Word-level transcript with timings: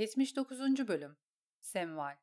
79. 0.00 0.88
Bölüm 0.88 1.16
Semval 1.60 2.16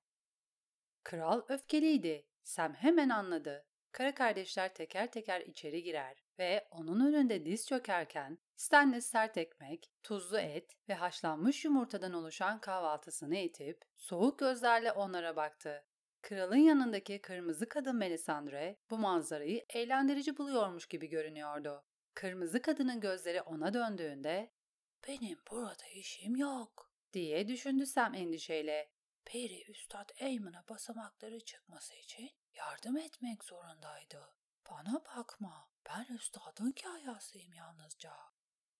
Kral 1.04 1.42
öfkeliydi. 1.50 2.28
Sam 2.44 2.74
hemen 2.74 3.10
anladı. 3.10 3.66
Kara 3.92 4.16
kardeşler 4.16 4.74
teker 4.74 5.12
teker 5.12 5.42
içeri 5.42 5.84
girer 5.84 6.24
ve 6.40 6.68
onun 6.72 7.06
önünde 7.06 7.46
diz 7.46 7.68
çökerken 7.68 8.38
Stanley 8.56 9.02
sert 9.02 9.38
ekmek, 9.38 9.92
tuzlu 10.04 10.40
et 10.40 10.78
ve 10.90 10.94
haşlanmış 10.94 11.66
yumurtadan 11.66 12.14
oluşan 12.14 12.62
kahvaltısını 12.62 13.38
itip 13.38 13.86
soğuk 13.96 14.40
gözlerle 14.40 14.92
onlara 14.92 15.36
baktı. 15.36 15.86
Kralın 16.22 16.56
yanındaki 16.56 17.22
kırmızı 17.22 17.70
kadın 17.70 17.96
Melisandre 17.96 18.80
bu 18.90 18.98
manzarayı 18.98 19.66
eğlendirici 19.70 20.38
buluyormuş 20.38 20.88
gibi 20.88 21.08
görünüyordu. 21.08 21.84
Kırmızı 22.14 22.62
kadının 22.62 23.00
gözleri 23.00 23.42
ona 23.42 23.74
döndüğünde 23.74 24.52
''Benim 25.08 25.40
burada 25.52 25.86
işim 25.96 26.36
yok.'' 26.36 26.87
Diye 27.14 27.48
düşündü 27.48 27.86
Sam 27.86 28.14
endişeyle. 28.14 28.90
Peri 29.26 29.72
Üstad 29.72 30.10
Eymen'a 30.18 30.64
basamakları 30.70 31.40
çıkması 31.40 31.96
için 31.96 32.32
yardım 32.56 32.98
etmek 32.98 33.44
zorundaydı. 33.44 34.34
Bana 34.72 35.02
bakma, 35.06 35.70
ben 35.90 36.16
üstadın 36.16 36.72
kayasıyım 36.72 37.54
yalnızca. 37.54 38.14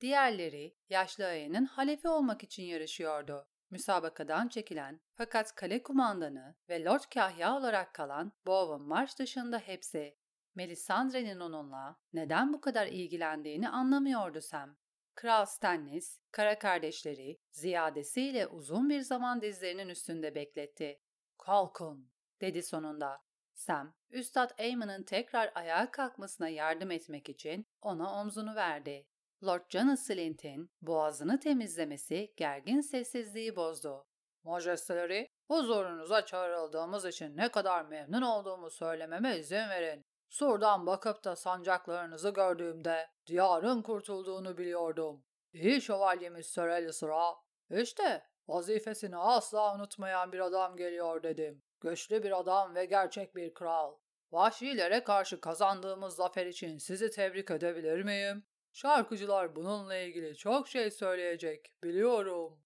Diğerleri 0.02 0.78
yaşlı 0.90 1.26
ayının 1.26 1.66
halefi 1.66 2.08
olmak 2.08 2.44
için 2.44 2.64
yarışıyordu. 2.64 3.48
Müsabakadan 3.70 4.48
çekilen 4.48 5.02
fakat 5.14 5.56
kale 5.56 5.84
kumandanı 5.84 6.56
ve 6.70 6.84
Lord 6.84 7.04
Kahya 7.14 7.56
olarak 7.56 7.94
kalan 7.94 8.34
Bowen 8.46 8.82
Marş 8.82 9.20
dışında 9.20 9.60
hepsi 9.60 10.18
Melisandre'nin 10.56 11.40
onunla 11.40 12.00
neden 12.14 12.54
bu 12.54 12.62
kadar 12.62 12.88
ilgilendiğini 12.88 13.70
anlamıyordu 13.70 14.42
Sam. 14.42 14.78
Kral 15.18 15.46
Stannis, 15.46 16.20
kara 16.32 16.60
kardeşleri 16.60 17.38
ziyadesiyle 17.52 18.48
uzun 18.48 18.90
bir 18.90 19.02
zaman 19.02 19.42
dizlerinin 19.42 19.90
üstünde 19.90 20.36
bekletti. 20.36 21.00
Kalkın, 21.38 22.12
dedi 22.42 22.64
sonunda. 22.64 23.22
Sam, 23.54 23.94
Üstad 24.10 24.60
Aemon'un 24.60 25.04
tekrar 25.04 25.52
ayağa 25.56 25.92
kalkmasına 25.92 26.50
yardım 26.50 26.92
etmek 26.92 27.30
için 27.30 27.68
ona 27.82 28.22
omzunu 28.22 28.56
verdi. 28.56 29.08
Lord 29.44 29.62
John 29.70 29.96
Slint'in 29.96 30.70
boğazını 30.82 31.40
temizlemesi 31.40 32.34
gergin 32.36 32.82
sessizliği 32.82 33.56
bozdu. 33.56 34.08
Majesteleri, 34.44 35.30
huzurunuza 35.48 36.26
çağrıldığımız 36.26 37.06
için 37.06 37.38
ne 37.38 37.52
kadar 37.52 37.86
memnun 37.86 38.22
olduğumu 38.22 38.70
söylememe 38.70 39.38
izin 39.38 39.70
verin. 39.70 40.06
Surdan 40.30 40.86
bakıp 40.86 41.24
da 41.24 41.36
sancaklarınızı 41.36 42.30
gördüğümde 42.30 43.10
diyarın 43.28 43.82
kurtulduğunu 43.82 44.58
biliyordum. 44.58 45.24
İyi 45.54 45.82
şövalyemiz 45.82 46.46
Sir 46.46 46.68
Alisra. 46.68 47.36
İşte 47.70 48.24
vazifesini 48.48 49.18
asla 49.18 49.76
unutmayan 49.76 50.32
bir 50.32 50.40
adam 50.40 50.78
geliyor 50.78 51.24
dedim. 51.24 51.64
Güçlü 51.82 52.24
bir 52.24 52.40
adam 52.40 52.76
ve 52.76 52.86
gerçek 52.86 53.36
bir 53.36 53.54
kral. 53.54 53.96
Vahşilere 54.32 55.04
karşı 55.04 55.42
kazandığımız 55.42 56.16
zafer 56.16 56.46
için 56.46 56.78
sizi 56.78 57.12
tebrik 57.12 57.52
edebilir 57.52 58.04
miyim? 58.04 58.46
Şarkıcılar 58.72 59.56
bununla 59.56 59.96
ilgili 59.96 60.38
çok 60.38 60.68
şey 60.68 60.92
söyleyecek, 60.92 61.74
biliyorum. 61.84 62.64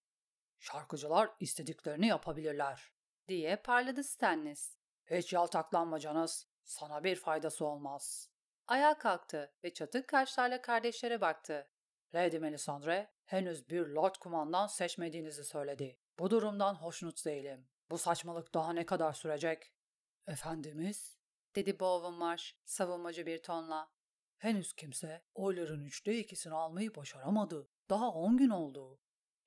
Şarkıcılar 0.59 1.29
istediklerini 1.39 2.07
yapabilirler, 2.07 2.91
diye 3.27 3.55
parladı 3.55 4.03
Stannis. 4.03 4.77
Hiç 5.05 5.33
yaltaklanma 5.33 5.99
Canas, 5.99 6.45
sana 6.71 7.03
bir 7.03 7.15
faydası 7.15 7.65
olmaz. 7.65 8.29
Ayağa 8.67 8.97
kalktı 8.97 9.53
ve 9.63 9.73
çatık 9.73 10.07
kaşlarla 10.07 10.61
kardeşlere 10.61 11.21
baktı. 11.21 11.67
Lady 12.15 12.39
Melisandre 12.39 13.11
henüz 13.25 13.69
bir 13.69 13.87
Lord 13.87 14.15
Kumandan 14.15 14.67
seçmediğinizi 14.67 15.43
söyledi. 15.43 15.99
Bu 16.19 16.29
durumdan 16.29 16.75
hoşnut 16.75 17.25
değilim. 17.25 17.67
Bu 17.89 17.97
saçmalık 17.97 18.53
daha 18.53 18.73
ne 18.73 18.85
kadar 18.85 19.13
sürecek? 19.13 19.73
Efendimiz? 20.27 21.17
dedi 21.55 21.79
Bowen 21.79 22.13
Marsh 22.13 22.55
savunmacı 22.65 23.25
bir 23.25 23.43
tonla. 23.43 23.91
Henüz 24.37 24.73
kimse 24.73 25.23
oyların 25.35 25.85
üçte 25.85 26.19
ikisini 26.19 26.53
almayı 26.53 26.95
başaramadı. 26.95 27.69
Daha 27.89 28.09
on 28.11 28.37
gün 28.37 28.49
oldu. 28.49 28.99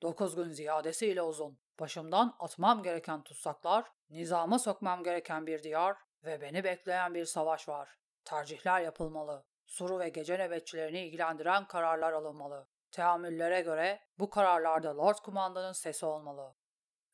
Dokuz 0.03 0.37
gün 0.37 0.51
ziyadesiyle 0.51 1.23
uzun. 1.23 1.59
Başımdan 1.81 2.37
atmam 2.39 2.83
gereken 2.83 3.23
tutsaklar, 3.23 3.93
nizama 4.11 4.59
sokmam 4.59 5.05
gereken 5.05 5.47
bir 5.47 5.63
diyar 5.63 5.97
ve 6.25 6.41
beni 6.41 6.65
bekleyen 6.65 7.15
bir 7.15 7.25
savaş 7.25 7.69
var. 7.69 7.99
Tercihler 8.25 8.81
yapılmalı. 8.81 9.45
Suru 9.67 9.99
ve 9.99 10.09
gece 10.09 10.39
nöbetçilerini 10.39 11.01
ilgilendiren 11.07 11.67
kararlar 11.67 12.13
alınmalı. 12.13 12.69
Teamüllere 12.91 13.61
göre 13.61 14.01
bu 14.19 14.31
kararlarda 14.31 14.97
Lord 14.97 15.17
Kumandanın 15.17 15.73
sesi 15.73 16.07
olmalı. 16.07 16.55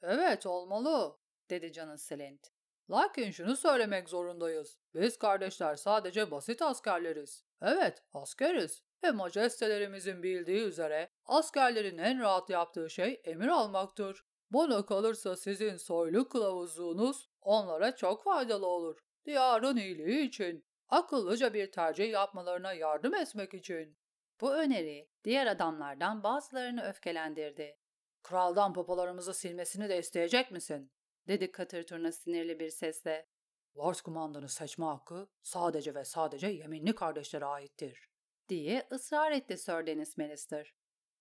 Evet 0.02 0.46
olmalı, 0.46 1.18
dedi 1.50 1.72
Canın 1.72 1.96
Slint. 1.96 2.52
Lakin 2.90 3.30
şunu 3.30 3.56
söylemek 3.56 4.08
zorundayız. 4.08 4.78
Biz 4.94 5.18
kardeşler 5.18 5.76
sadece 5.76 6.30
basit 6.30 6.62
askerleriz. 6.62 7.44
Evet, 7.62 8.02
askeriz. 8.12 8.82
Ve 9.04 9.10
majestelerimizin 9.10 10.22
bildiği 10.22 10.60
üzere 10.60 11.10
askerlerin 11.24 11.98
en 11.98 12.20
rahat 12.20 12.50
yaptığı 12.50 12.90
şey 12.90 13.20
emir 13.24 13.48
almaktır. 13.48 14.24
Bana 14.50 14.86
kalırsa 14.86 15.36
sizin 15.36 15.76
soylu 15.76 16.28
kılavuzluğunuz 16.28 17.29
onlara 17.42 17.96
çok 17.96 18.24
faydalı 18.24 18.66
olur. 18.66 18.98
Diyarın 19.24 19.76
iyiliği 19.76 20.28
için, 20.28 20.64
akıllıca 20.88 21.54
bir 21.54 21.72
tercih 21.72 22.10
yapmalarına 22.10 22.72
yardım 22.72 23.14
etmek 23.14 23.54
için. 23.54 23.98
Bu 24.40 24.54
öneri 24.54 25.08
diğer 25.24 25.46
adamlardan 25.46 26.22
bazılarını 26.22 26.82
öfkelendirdi. 26.82 27.78
Kraldan 28.22 28.72
popolarımızı 28.72 29.34
silmesini 29.34 29.88
de 29.88 29.98
isteyecek 29.98 30.50
misin? 30.50 30.92
dedi 31.28 31.52
katır 31.52 31.86
turna 31.86 32.12
sinirli 32.12 32.60
bir 32.60 32.70
sesle. 32.70 33.28
Lord 33.76 33.94
kumandanı 33.94 34.48
seçme 34.48 34.84
hakkı 34.84 35.28
sadece 35.42 35.94
ve 35.94 36.04
sadece 36.04 36.46
yeminli 36.46 36.94
kardeşlere 36.94 37.44
aittir, 37.44 38.08
diye 38.48 38.88
ısrar 38.92 39.32
etti 39.32 39.58
Sir 39.58 39.86
Dennis 39.86 40.16
Manister. 40.16 40.74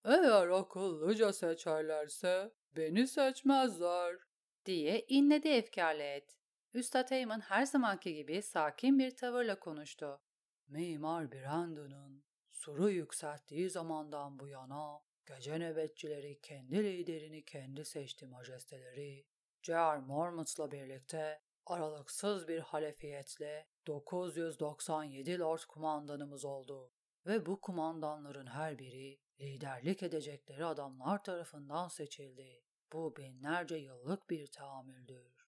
Eğer 0.05 0.47
akıllıca 0.47 1.33
seçerlerse 1.33 2.53
beni 2.75 3.07
seçmezler, 3.07 4.15
diye 4.65 5.05
inledi 5.07 5.47
efkarlı 5.47 6.03
et. 6.03 6.37
Üstad 6.73 7.11
Heyman 7.11 7.39
her 7.39 7.65
zamanki 7.65 8.13
gibi 8.13 8.41
sakin 8.41 8.99
bir 8.99 9.15
tavırla 9.15 9.59
konuştu. 9.59 10.21
Mimar 10.67 11.31
Brandon'ın 11.31 12.23
suru 12.51 12.89
yükselttiği 12.89 13.69
zamandan 13.69 14.39
bu 14.39 14.47
yana 14.47 15.01
gece 15.25 15.59
nöbetçileri 15.59 16.39
kendi 16.41 16.83
liderini 16.83 17.45
kendi 17.45 17.85
seçti 17.85 18.25
majesteleri. 18.25 19.25
J.R. 19.61 19.99
Mormont'la 19.99 20.71
birlikte 20.71 21.41
aralıksız 21.65 22.47
bir 22.47 22.59
halefiyetle 22.59 23.67
997 23.87 25.39
Lord 25.39 25.59
kumandanımız 25.67 26.45
oldu 26.45 26.91
ve 27.25 27.45
bu 27.45 27.61
kumandanların 27.61 28.47
her 28.47 28.79
biri 28.79 29.19
liderlik 29.39 30.03
edecekleri 30.03 30.65
adamlar 30.65 31.23
tarafından 31.23 31.87
seçildi. 31.87 32.63
Bu 32.93 33.15
binlerce 33.15 33.75
yıllık 33.75 34.29
bir 34.29 34.47
tahammüldür. 34.47 35.47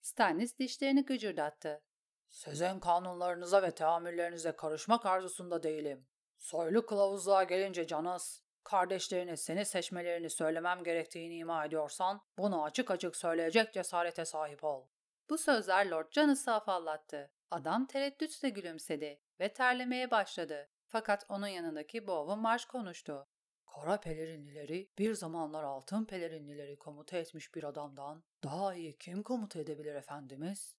Stannis 0.00 0.58
dişlerini 0.58 1.04
gıcırdattı. 1.04 1.82
Sizin 2.28 2.80
kanunlarınıza 2.80 3.62
ve 3.62 3.70
teamüllerinize 3.70 4.52
karışmak 4.52 5.06
arzusunda 5.06 5.62
değilim. 5.62 6.06
Soylu 6.36 6.86
kılavuzluğa 6.86 7.42
gelince 7.44 7.86
Canas, 7.86 8.40
kardeşlerine 8.64 9.36
seni 9.36 9.64
seçmelerini 9.64 10.30
söylemem 10.30 10.84
gerektiğini 10.84 11.36
ima 11.36 11.64
ediyorsan, 11.64 12.20
bunu 12.38 12.64
açık 12.64 12.90
açık 12.90 13.16
söyleyecek 13.16 13.72
cesarete 13.72 14.24
sahip 14.24 14.64
ol. 14.64 14.86
Bu 15.30 15.38
sözler 15.38 15.86
Lord 15.86 16.12
Janus'u 16.12 16.50
afallattı. 16.50 17.30
Adam 17.50 17.86
tereddütle 17.86 18.48
gülümsedi 18.48 19.20
ve 19.40 19.52
terlemeye 19.52 20.10
başladı. 20.10 20.68
Fakat 20.86 21.24
onun 21.28 21.46
yanındaki 21.46 22.06
Bowen 22.06 22.38
Marş 22.38 22.64
konuştu. 22.64 23.28
Kara 23.74 24.00
pelerinlileri 24.00 24.90
bir 24.98 25.14
zamanlar 25.14 25.64
altın 25.64 26.04
pelerinlileri 26.04 26.78
komuta 26.78 27.16
etmiş 27.16 27.54
bir 27.54 27.64
adamdan 27.64 28.24
daha 28.44 28.74
iyi 28.74 28.98
kim 28.98 29.22
komuta 29.22 29.58
edebilir 29.58 29.94
efendimiz? 29.94 30.76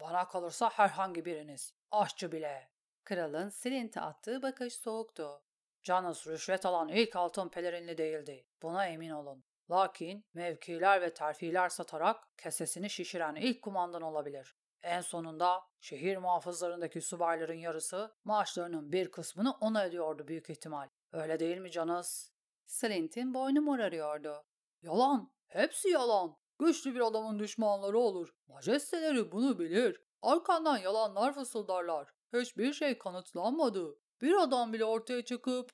Bana 0.00 0.28
kalırsa 0.28 0.70
herhangi 0.70 1.24
biriniz, 1.24 1.74
aşçı 1.90 2.32
bile. 2.32 2.70
Kralın 3.04 3.48
Silint'e 3.48 4.00
attığı 4.00 4.42
bakış 4.42 4.74
soğuktu. 4.74 5.42
Canus 5.82 6.26
rüşvet 6.26 6.66
alan 6.66 6.88
ilk 6.88 7.16
altın 7.16 7.48
pelerinli 7.48 7.98
değildi. 7.98 8.46
Buna 8.62 8.86
emin 8.86 9.10
olun. 9.10 9.44
Lakin 9.70 10.24
mevkiler 10.34 11.02
ve 11.02 11.14
terfiler 11.14 11.68
satarak 11.68 12.38
kesesini 12.38 12.90
şişiren 12.90 13.34
ilk 13.34 13.62
kumandan 13.62 14.02
olabilir. 14.02 14.56
En 14.82 15.00
sonunda 15.00 15.62
şehir 15.80 16.16
muhafızlarındaki 16.16 17.00
subayların 17.00 17.54
yarısı 17.54 18.14
maaşlarının 18.24 18.92
bir 18.92 19.10
kısmını 19.10 19.52
ona 19.60 19.84
ödüyordu 19.84 20.28
büyük 20.28 20.50
ihtimal. 20.50 20.88
Öyle 21.12 21.40
değil 21.40 21.58
mi 21.58 21.70
Canus? 21.70 22.31
Slint'in 22.72 23.34
boynu 23.34 23.60
morarıyordu. 23.60 24.44
Yalan, 24.82 25.32
hepsi 25.46 25.88
yalan. 25.88 26.36
Güçlü 26.58 26.94
bir 26.94 27.00
adamın 27.00 27.38
düşmanları 27.38 27.98
olur. 27.98 28.34
Majesteleri 28.46 29.32
bunu 29.32 29.58
bilir. 29.58 30.00
Arkandan 30.22 30.76
yalanlar 30.76 31.34
fısıldarlar. 31.34 32.14
Hiçbir 32.32 32.72
şey 32.72 32.98
kanıtlanmadı. 32.98 33.98
Bir 34.20 34.42
adam 34.42 34.72
bile 34.72 34.84
ortaya 34.84 35.24
çıkıp... 35.24 35.70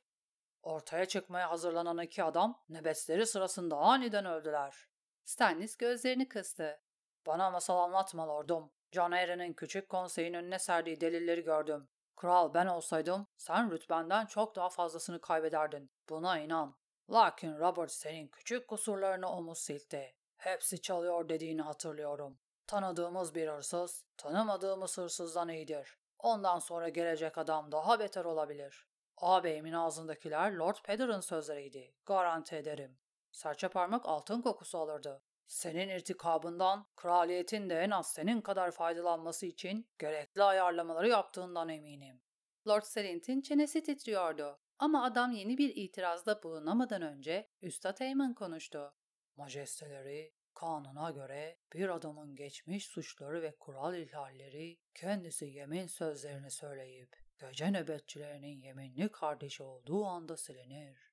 Ortaya 0.63 1.07
çıkmaya 1.07 1.51
hazırlanan 1.51 1.99
iki 1.99 2.25
adam 2.25 2.65
nöbetleri 2.69 3.27
sırasında 3.27 3.77
aniden 3.77 4.27
öldüler. 4.27 4.89
Stannis 5.25 5.77
gözlerini 5.77 6.29
kıstı. 6.29 6.81
Bana 7.27 7.51
masal 7.51 7.79
anlatma 7.79 8.29
lordum. 8.29 8.71
John 8.93 9.13
Arryn'in 9.13 9.53
küçük 9.53 9.89
konseyin 9.89 10.35
önüne 10.35 10.59
serdiği 10.59 11.01
delilleri 11.01 11.43
gördüm. 11.45 11.89
Kral 12.17 12.55
ben 12.55 12.67
olsaydım 12.67 13.27
sen 13.37 13.71
rütbenden 13.71 14.27
çok 14.27 14.57
daha 14.57 14.69
fazlasını 14.69 15.21
kaybederdin. 15.21 15.91
Buna 16.09 16.39
inan. 16.39 16.79
Lakin 17.11 17.59
Robert 17.59 17.93
senin 17.93 18.29
küçük 18.29 18.69
kusurlarını 18.69 19.29
omuz 19.31 19.59
silkti. 19.59 20.15
Hepsi 20.37 20.83
çalıyor 20.83 21.29
dediğini 21.29 21.63
hatırlıyorum. 21.63 22.39
Tanıdığımız 22.67 23.35
bir 23.35 23.49
hırsız, 23.49 24.05
tanımadığımız 24.17 24.99
hırsızdan 24.99 25.49
iyidir. 25.49 25.99
Ondan 26.19 26.59
sonra 26.59 26.89
gelecek 26.89 27.39
adam 27.39 27.73
daha 27.73 28.01
beter 28.01 28.25
olabilir. 28.25 28.87
Ağabeyimin 29.17 29.73
ağzındakiler 29.73 30.53
Lord 30.53 30.77
Peder'ın 30.85 31.21
sözleriydi. 31.21 31.95
Garanti 32.07 32.57
ederim. 32.57 32.99
Serçe 33.33 33.69
parmak 33.69 34.07
altın 34.07 34.43
kokusu 34.43 34.79
alırdı. 34.79 35.23
Senin 35.47 35.89
irtikabından 35.89 36.87
kraliyetin 36.97 37.71
de 37.71 37.81
en 37.81 37.91
az 37.91 38.13
senin 38.13 38.41
kadar 38.41 38.71
faydalanması 38.71 39.47
için 39.47 39.89
gerekli 39.99 40.43
ayarlamaları 40.43 41.09
yaptığından 41.09 41.69
eminim. 41.69 42.23
Lord 42.69 42.83
Serent'in 42.83 43.41
çenesi 43.41 43.83
titriyordu. 43.83 44.59
Ama 44.79 45.05
adam 45.05 45.33
yeni 45.33 45.59
bir 45.59 45.77
itirazda 45.77 46.43
bulunamadan 46.43 47.03
önce 47.03 47.51
Üstad 47.63 47.99
Eyman 48.01 48.35
konuştu. 48.35 48.95
Majesteleri, 49.37 50.35
kanuna 50.55 51.11
göre 51.11 51.59
bir 51.73 51.89
adamın 51.89 52.37
geçmiş 52.37 52.87
suçları 52.87 53.43
ve 53.43 53.57
kural 53.57 53.95
ihlalleri 53.95 54.79
kendisi 54.95 55.47
yemin 55.47 55.87
sözlerini 55.87 56.51
söyleyip 56.51 57.17
gece 57.39 57.71
nöbetçilerinin 57.71 58.61
yeminli 58.61 59.13
kardeşi 59.13 59.63
olduğu 59.63 60.05
anda 60.05 60.37
silinir. 60.37 61.13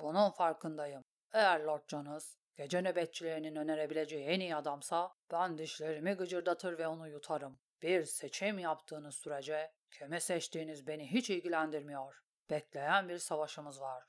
Bunun 0.00 0.30
farkındayım. 0.30 1.04
Eğer 1.32 1.60
Lord 1.60 1.88
Jonas 1.88 2.36
gece 2.56 2.82
nöbetçilerinin 2.82 3.56
önerebileceği 3.56 4.24
en 4.24 4.40
iyi 4.40 4.56
adamsa 4.56 5.12
ben 5.30 5.58
dişlerimi 5.58 6.12
gıcırdatır 6.12 6.78
ve 6.78 6.86
onu 6.88 7.08
yutarım. 7.08 7.58
Bir 7.82 8.04
seçim 8.04 8.58
yaptığınız 8.58 9.14
sürece 9.14 9.72
kime 9.90 10.20
seçtiğiniz 10.20 10.86
beni 10.86 11.12
hiç 11.12 11.30
ilgilendirmiyor. 11.30 12.22
Bekleyen 12.52 13.08
bir 13.08 13.18
savaşımız 13.18 13.80
var. 13.80 14.04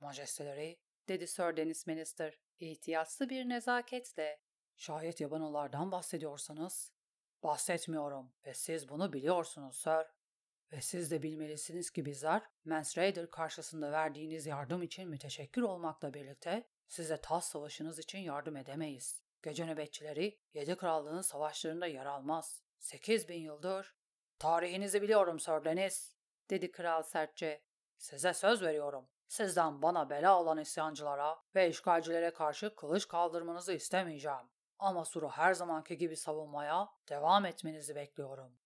Majesteleri, 0.00 0.80
dedi 1.08 1.26
Sir 1.26 1.56
Dennis 1.56 1.86
Minister, 1.86 2.40
ihtiyatlı 2.58 3.28
bir 3.28 3.48
nezaketle. 3.48 4.40
Şayet 4.76 5.20
yabanolardan 5.20 5.92
bahsediyorsanız, 5.92 6.92
bahsetmiyorum 7.42 8.32
ve 8.46 8.54
siz 8.54 8.88
bunu 8.88 9.12
biliyorsunuz 9.12 9.76
Sir. 9.76 10.06
Ve 10.72 10.80
siz 10.80 11.10
de 11.10 11.22
bilmelisiniz 11.22 11.90
ki 11.90 12.04
bizler 12.04 12.42
Mans 12.64 12.98
Raider 12.98 13.30
karşısında 13.30 13.92
verdiğiniz 13.92 14.46
yardım 14.46 14.82
için 14.82 15.08
müteşekkir 15.08 15.62
olmakla 15.62 16.14
birlikte 16.14 16.68
size 16.86 17.20
Tas 17.20 17.48
savaşınız 17.48 17.98
için 17.98 18.18
yardım 18.18 18.56
edemeyiz. 18.56 19.22
Gece 19.42 19.66
nöbetçileri 19.66 20.38
Yedi 20.54 20.76
Krallığın 20.76 21.20
savaşlarında 21.20 21.86
yer 21.86 22.06
almaz. 22.06 22.62
Sekiz 22.78 23.28
bin 23.28 23.40
yıldır. 23.40 23.94
Tarihinizi 24.38 25.02
biliyorum 25.02 25.40
Sir 25.40 25.64
Dennis, 25.64 26.16
dedi 26.50 26.70
kral 26.70 27.02
sertçe. 27.02 27.64
Size 27.98 28.34
söz 28.34 28.62
veriyorum. 28.62 29.08
Sizden 29.28 29.82
bana 29.82 30.10
bela 30.10 30.40
olan 30.40 30.58
isyancılara 30.58 31.36
ve 31.54 31.68
işgalcilere 31.68 32.30
karşı 32.30 32.74
kılıç 32.74 33.08
kaldırmanızı 33.08 33.72
istemeyeceğim. 33.72 34.50
Ama 34.78 35.04
Sur'u 35.04 35.28
her 35.28 35.54
zamanki 35.54 35.98
gibi 35.98 36.16
savunmaya 36.16 36.88
devam 37.08 37.46
etmenizi 37.46 37.94
bekliyorum. 37.94 38.58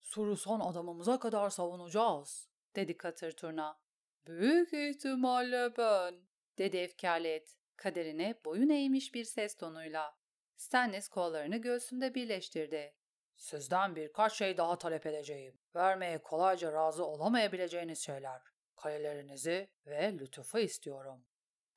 Sur'u 0.00 0.36
son 0.36 0.60
adamımıza 0.60 1.18
kadar 1.18 1.50
savunacağız, 1.50 2.48
dedi 2.76 2.96
Katır 2.96 3.32
Turna. 3.32 3.78
Büyük 4.26 4.72
ihtimalle 4.72 5.76
ben, 5.76 6.14
dedi 6.58 6.76
efkarlet, 6.76 7.58
kaderine 7.76 8.40
boyun 8.44 8.68
eğmiş 8.68 9.14
bir 9.14 9.24
ses 9.24 9.56
tonuyla. 9.56 10.16
Stannis 10.56 11.08
kollarını 11.08 11.56
göğsünde 11.56 12.14
birleştirdi. 12.14 12.94
Sizden 13.36 13.96
birkaç 13.96 14.32
şey 14.32 14.56
daha 14.56 14.78
talep 14.78 15.06
edeceğim. 15.06 15.60
Vermeye 15.74 16.18
kolayca 16.18 16.72
razı 16.72 17.04
olamayabileceğiniz 17.04 17.98
şeyler. 17.98 18.53
Kalelerinizi 18.84 19.70
ve 19.86 20.12
lütufu 20.12 20.58
istiyorum. 20.58 21.26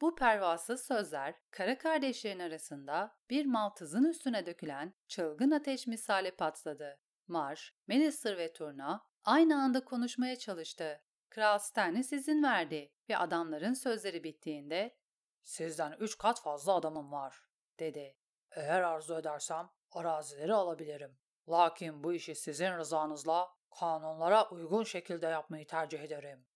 Bu 0.01 0.15
pervasız 0.15 0.85
sözler 0.85 1.35
kara 1.51 1.77
kardeşlerin 1.77 2.39
arasında 2.39 3.17
bir 3.29 3.45
maltızın 3.45 4.03
üstüne 4.03 4.45
dökülen 4.45 4.93
çılgın 5.07 5.51
ateş 5.51 5.87
misali 5.87 6.31
patladı. 6.31 6.99
Marsh, 7.27 7.73
Melisser 7.87 8.37
ve 8.37 8.53
Turna 8.53 9.05
aynı 9.23 9.61
anda 9.61 9.85
konuşmaya 9.85 10.35
çalıştı. 10.35 11.01
Kral 11.29 11.59
Stannis 11.59 12.13
izin 12.13 12.43
verdi 12.43 12.93
ve 13.09 13.17
adamların 13.17 13.73
sözleri 13.73 14.23
bittiğinde 14.23 14.97
''Sizden 15.43 15.91
üç 15.99 16.17
kat 16.17 16.41
fazla 16.41 16.73
adamım 16.73 17.11
var.'' 17.11 17.49
dedi. 17.79 18.17
''Eğer 18.51 18.81
arzu 18.81 19.15
edersem 19.15 19.69
arazileri 19.91 20.53
alabilirim. 20.53 21.17
Lakin 21.49 22.03
bu 22.03 22.13
işi 22.13 22.35
sizin 22.35 22.77
rızanızla 22.77 23.49
kanunlara 23.79 24.49
uygun 24.49 24.83
şekilde 24.83 25.27
yapmayı 25.27 25.67
tercih 25.67 25.99
ederim. 25.99 26.47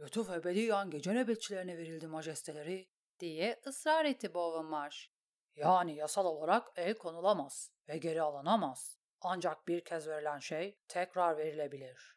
Lütuf 0.00 0.30
ebediyen 0.30 0.90
gece 0.90 1.14
nöbetçilerine 1.14 1.78
verildi 1.78 2.06
majesteleri 2.06 2.88
diye 3.20 3.60
ısrar 3.66 4.04
etti 4.04 4.34
Bowen 4.34 4.64
Marsh. 4.64 5.10
Yani 5.56 5.94
yasal 5.96 6.26
olarak 6.26 6.68
el 6.76 6.94
konulamaz 6.94 7.70
ve 7.88 7.98
geri 7.98 8.22
alınamaz. 8.22 8.98
Ancak 9.20 9.68
bir 9.68 9.84
kez 9.84 10.08
verilen 10.08 10.38
şey 10.38 10.78
tekrar 10.88 11.36
verilebilir. 11.36 12.16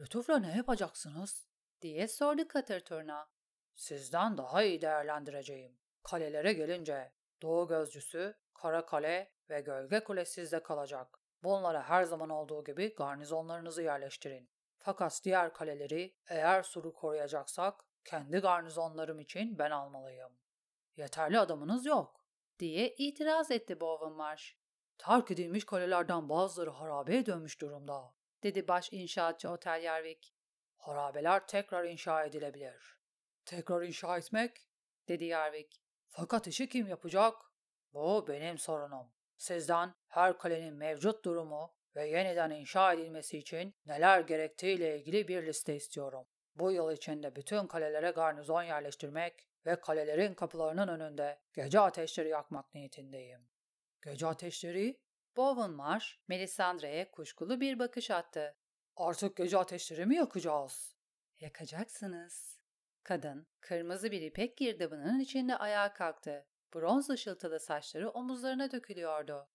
Lütufla 0.00 0.38
ne 0.38 0.56
yapacaksınız? 0.56 1.48
diye 1.82 2.08
sordu 2.08 2.48
Katırturna. 2.48 3.30
Sizden 3.74 4.38
daha 4.38 4.62
iyi 4.62 4.82
değerlendireceğim. 4.82 5.78
Kalelere 6.02 6.52
gelince 6.52 7.12
Doğu 7.42 7.68
Gözcüsü, 7.68 8.34
Kara 8.54 8.86
Kale 8.86 9.32
ve 9.50 9.60
Gölge 9.60 10.04
Kule 10.04 10.24
sizde 10.24 10.62
kalacak. 10.62 11.18
Bunlara 11.42 11.82
her 11.82 12.04
zaman 12.04 12.30
olduğu 12.30 12.64
gibi 12.64 12.94
garnizonlarınızı 12.94 13.82
yerleştirin. 13.82 14.50
Fakat 14.84 15.20
diğer 15.24 15.52
kaleleri 15.52 16.16
eğer 16.26 16.62
suru 16.62 16.92
koruyacaksak 16.92 17.84
kendi 18.04 18.38
garnizonlarım 18.38 19.20
için 19.20 19.58
ben 19.58 19.70
almalıyım. 19.70 20.38
Yeterli 20.96 21.38
adamınız 21.38 21.86
yok 21.86 22.26
diye 22.58 22.94
itiraz 22.94 23.50
etti 23.50 23.80
Bowen 23.80 24.12
Marsh. 24.12 24.56
Terk 24.98 25.30
edilmiş 25.30 25.66
kalelerden 25.66 26.28
bazıları 26.28 26.70
harabeye 26.70 27.26
dönmüş 27.26 27.60
durumda, 27.60 28.14
dedi 28.42 28.68
baş 28.68 28.92
inşaatçı 28.92 29.50
Otel 29.50 29.82
Yarvik. 29.82 30.34
Harabeler 30.76 31.46
tekrar 31.46 31.84
inşa 31.84 32.24
edilebilir. 32.24 32.98
Tekrar 33.44 33.82
inşa 33.82 34.18
etmek? 34.18 34.68
dedi 35.08 35.24
Yarvik. 35.24 35.82
Fakat 36.08 36.46
işi 36.46 36.68
kim 36.68 36.86
yapacak? 36.86 37.34
Bu 37.92 38.26
benim 38.28 38.58
sorunum. 38.58 39.12
Sizden 39.36 39.94
her 40.08 40.38
kalenin 40.38 40.74
mevcut 40.74 41.24
durumu 41.24 41.74
ve 41.96 42.08
yeniden 42.08 42.50
inşa 42.50 42.92
edilmesi 42.92 43.38
için 43.38 43.74
neler 43.86 44.20
gerektiğiyle 44.20 44.98
ilgili 44.98 45.28
bir 45.28 45.46
liste 45.46 45.76
istiyorum. 45.76 46.26
Bu 46.56 46.72
yıl 46.72 46.92
içinde 46.92 47.36
bütün 47.36 47.66
kalelere 47.66 48.10
garnizon 48.10 48.62
yerleştirmek 48.62 49.48
ve 49.66 49.80
kalelerin 49.80 50.34
kapılarının 50.34 50.88
önünde 50.88 51.38
gece 51.54 51.80
ateşleri 51.80 52.28
yakmak 52.28 52.74
niyetindeyim. 52.74 53.48
Gece 54.04 54.26
ateşleri? 54.26 55.00
Bowen 55.36 55.70
Marsh, 55.70 56.18
Melisandre'ye 56.28 57.10
kuşkulu 57.10 57.60
bir 57.60 57.78
bakış 57.78 58.10
attı. 58.10 58.56
Artık 58.96 59.36
gece 59.36 59.58
ateşleri 59.58 60.06
mi 60.06 60.16
yakacağız? 60.16 60.96
Yakacaksınız. 61.40 62.60
Kadın, 63.02 63.46
kırmızı 63.60 64.10
bir 64.10 64.22
ipek 64.22 64.56
girdabının 64.56 65.20
içinde 65.20 65.56
ayağa 65.56 65.92
kalktı. 65.92 66.46
Bronz 66.74 67.10
ışıltılı 67.10 67.60
saçları 67.60 68.10
omuzlarına 68.10 68.72
dökülüyordu. 68.72 69.48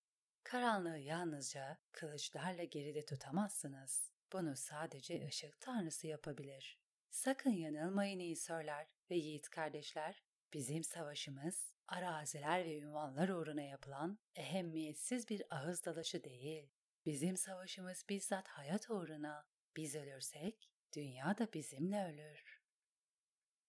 Karanlığı 0.50 0.98
yalnızca 0.98 1.78
kılıçlarla 1.92 2.64
geride 2.64 3.06
tutamazsınız. 3.06 4.12
Bunu 4.34 4.56
sadece 4.56 5.28
ışık 5.28 5.60
tanrısı 5.60 6.08
yapabilir. 6.08 6.80
Sakın 7.10 7.50
yanılmayın 7.52 8.20
iyi 8.20 8.36
söyler 8.36 8.88
ve 9.12 9.16
yiğit 9.16 9.50
kardeşler. 9.50 10.24
Bizim 10.54 10.84
savaşımız 10.84 11.74
araziler 11.88 12.66
ve 12.66 12.78
ünvanlar 12.78 13.30
uğruna 13.30 13.62
yapılan 13.62 14.20
ehemmiyetsiz 14.36 15.30
bir 15.30 15.44
ağız 15.50 15.86
dalaşı 15.86 16.24
değil. 16.24 16.70
Bizim 17.06 17.38
savaşımız 17.38 18.06
bizzat 18.10 18.48
hayat 18.48 18.90
uğruna. 18.90 19.46
Biz 19.78 19.96
ölürsek 19.96 20.70
dünya 20.96 21.38
da 21.38 21.54
bizimle 21.54 22.06
ölür. 22.14 22.62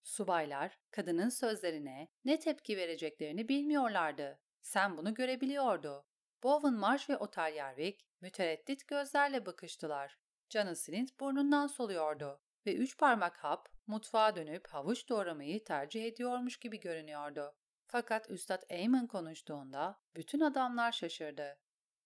Subaylar 0.02 0.78
kadının 0.90 1.28
sözlerine 1.28 2.08
ne 2.24 2.38
tepki 2.38 2.76
vereceklerini 2.76 3.48
bilmiyorlardı. 3.48 4.40
Sen 4.62 4.96
bunu 4.96 5.14
görebiliyordu. 5.14 6.09
Bowen 6.42 6.74
Marsh 6.74 7.10
ve 7.10 7.16
Otel 7.16 7.54
Yarvik 7.54 8.06
mütereddit 8.20 8.88
gözlerle 8.88 9.46
bakıştılar. 9.46 10.18
Canı 10.48 10.76
Slint 10.76 11.20
burnundan 11.20 11.66
soluyordu 11.66 12.40
ve 12.66 12.74
üç 12.74 12.98
parmak 12.98 13.36
hap 13.36 13.68
mutfağa 13.86 14.36
dönüp 14.36 14.68
havuç 14.68 15.08
doğramayı 15.08 15.64
tercih 15.64 16.04
ediyormuş 16.04 16.56
gibi 16.56 16.80
görünüyordu. 16.80 17.54
Fakat 17.86 18.30
Üstad 18.30 18.62
Eamon 18.68 19.06
konuştuğunda 19.06 20.00
bütün 20.16 20.40
adamlar 20.40 20.92
şaşırdı. 20.92 21.58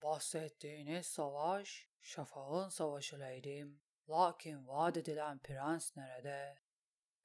Bahsettiğiniz 0.03 1.07
savaş, 1.07 1.89
şafağın 2.03 2.69
savaşı 2.69 3.21
leydim. 3.21 3.81
Lakin 4.09 4.69
vaat 4.69 4.97
edilen 4.97 5.39
prens 5.39 5.97
nerede? 5.97 6.59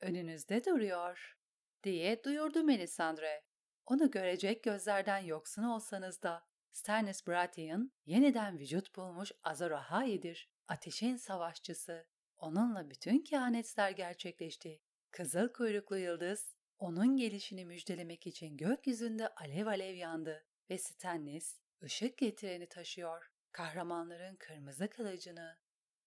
Önünüzde 0.01 0.66
duruyor, 0.66 1.38
diye 1.84 2.24
duyurdu 2.24 2.63
Melisandre. 2.63 3.44
Onu 3.86 4.12
görecek 4.12 4.63
gözlerden 4.63 5.20
yoksun 5.20 5.63
olsanız 5.63 6.24
da 6.24 6.49
Stannis 6.71 7.27
Baratheon 7.27 7.91
yeniden 8.05 8.59
vücut 8.59 8.95
bulmuş 8.95 9.31
Azor 9.43 9.71
Ahai'dir. 9.71 10.49
Ateşin 10.67 11.15
savaşçısı. 11.15 12.07
Onunla 12.38 12.89
bütün 12.89 13.19
kehanetler 13.19 13.91
gerçekleşti. 13.91 14.81
Kızıl 15.11 15.53
kuyruklu 15.53 15.97
yıldız 15.97 16.55
onun 16.79 17.17
gelişini 17.17 17.65
müjdelemek 17.65 18.27
için 18.27 18.57
gökyüzünde 18.57 19.27
alev 19.27 19.67
alev 19.67 19.95
yandı 19.95 20.45
ve 20.69 20.77
Stannis 20.77 21.59
ışık 21.83 22.17
getireni 22.17 22.69
taşıyor. 22.69 23.31
Kahramanların 23.51 24.35
kırmızı 24.35 24.89
kılıcını. 24.89 25.57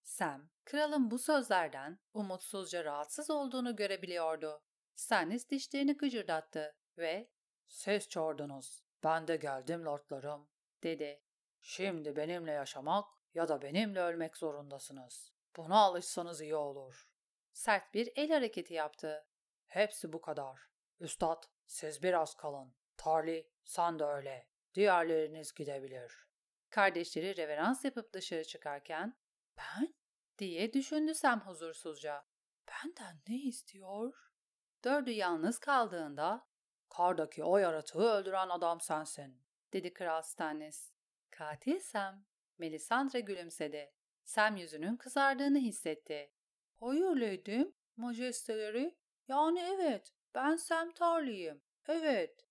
Sam, 0.03 0.51
kralın 0.65 1.11
bu 1.11 1.19
sözlerden 1.19 1.99
umutsuzca 2.15 2.85
rahatsız 2.85 3.31
olduğunu 3.31 3.77
görebiliyordu. 3.77 4.63
Stannis 4.95 5.51
dişlerini 5.51 5.97
gıcırdattı 5.97 6.77
ve 6.99 7.31
''Siz 7.69 8.09
çağırdınız, 8.09 8.83
ben 9.05 9.29
de 9.29 9.37
geldim 9.37 9.85
lordlarım.'' 9.85 10.52
Dedi. 10.83 11.23
''Şimdi 11.61 12.17
benimle 12.17 12.53
yaşamak 12.53 13.05
ya 13.35 13.49
da 13.49 13.63
benimle 13.63 14.01
ölmek 14.01 14.37
zorundasınız. 14.37 15.33
Buna 15.57 15.77
alışsanız 15.77 16.41
iyi 16.41 16.55
olur.'' 16.55 17.09
Sert 17.53 17.95
bir 17.95 18.13
el 18.17 18.31
hareketi 18.31 18.75
yaptı. 18.75 19.27
''Hepsi 19.67 20.13
bu 20.13 20.21
kadar. 20.21 20.61
Üstad, 21.01 21.43
siz 21.67 22.03
biraz 22.03 22.35
kalın. 22.35 22.75
Tarly, 22.97 23.51
sen 23.65 23.99
de 23.99 24.05
öyle. 24.05 24.49
Diğerleriniz 24.75 25.55
gidebilir.'' 25.55 26.27
Kardeşleri 26.71 27.37
reverans 27.37 27.85
yapıp 27.85 28.13
dışarı 28.13 28.45
çıkarken 28.45 29.19
''Ben?'' 29.57 29.95
diye 30.39 30.73
düşündü 30.73 31.15
Sam 31.15 31.41
huzursuzca. 31.41 32.25
''Benden 32.69 33.23
ne 33.29 33.37
istiyor?'' 33.37 34.33
Dördü 34.85 35.11
yalnız 35.11 35.59
kaldığında 35.59 36.49
''Kardaki 36.89 37.45
o 37.45 37.59
yaratığı 37.59 37.99
öldüren 37.99 38.49
adam 38.49 38.81
sensin.'' 38.81 39.52
Dedi 39.73 39.93
Kral 39.93 40.23
Stannis. 40.23 40.93
''Katil 41.31 41.81
Sam.'' 41.81 42.25
Melisandre 42.59 43.21
gülümsedi. 43.21 43.93
Sam 44.25 44.57
yüzünün 44.57 44.97
kızardığını 44.97 45.59
hissetti. 45.59 46.33
''Hayır 46.81 47.17
Lady'm, 47.17 47.75
majesteleri. 47.97 48.97
Yani 49.29 49.61
evet, 49.75 50.13
ben 50.35 50.57
Sam 50.57 50.93
Tarly'yim. 50.93 51.63
Evet.'' 51.89 52.47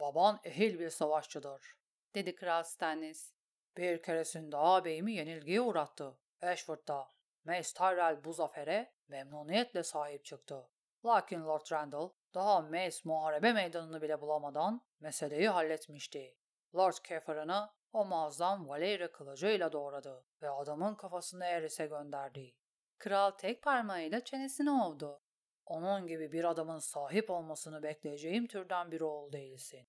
''Baban 0.00 0.40
ehil 0.44 0.78
bir 0.78 0.90
savaşçıdır.'' 0.90 1.76
dedi 2.14 2.34
Kral 2.34 2.62
Stannis. 2.62 3.32
''Bir 3.76 4.02
keresinde 4.02 4.56
ağabeyimi 4.56 5.12
yenilgiye 5.12 5.60
uğrattı. 5.60 6.18
Ashford'da. 6.42 7.08
Mace 7.44 7.72
Tyrell 7.74 8.24
bu 8.24 8.32
zafere 8.32 8.92
memnuniyetle 9.08 9.82
sahip 9.82 10.24
çıktı. 10.24 10.68
Lakin 11.04 11.44
Lord 11.44 11.72
Randall 11.72 12.10
daha 12.34 12.60
Mace 12.60 12.96
muharebe 13.04 13.52
meydanını 13.52 14.02
bile 14.02 14.20
bulamadan 14.20 14.86
meseleyi 15.00 15.48
halletmişti. 15.48 16.36
Lord 16.74 16.94
Keferan'ı 17.04 17.70
o 17.92 18.04
muazzam 18.04 18.68
Valyria 18.68 19.12
kılıcıyla 19.12 19.72
doğradı 19.72 20.24
ve 20.42 20.50
adamın 20.50 20.94
kafasını 20.94 21.44
Eris'e 21.44 21.86
gönderdi. 21.86 22.54
Kral 22.98 23.30
tek 23.30 23.62
parmağıyla 23.62 24.24
çenesini 24.24 24.70
ovdu. 24.70 25.22
Onun 25.66 26.06
gibi 26.06 26.32
bir 26.32 26.44
adamın 26.44 26.78
sahip 26.78 27.30
olmasını 27.30 27.82
bekleyeceğim 27.82 28.46
türden 28.46 28.90
bir 28.90 29.00
oğul 29.00 29.32
değilsin. 29.32 29.88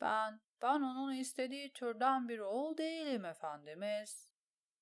Ben, 0.00 0.40
ben 0.62 0.80
onun 0.80 1.14
istediği 1.14 1.72
türden 1.72 2.28
bir 2.28 2.38
oğul 2.38 2.76
değilim 2.76 3.24
efendimiz. 3.24 4.30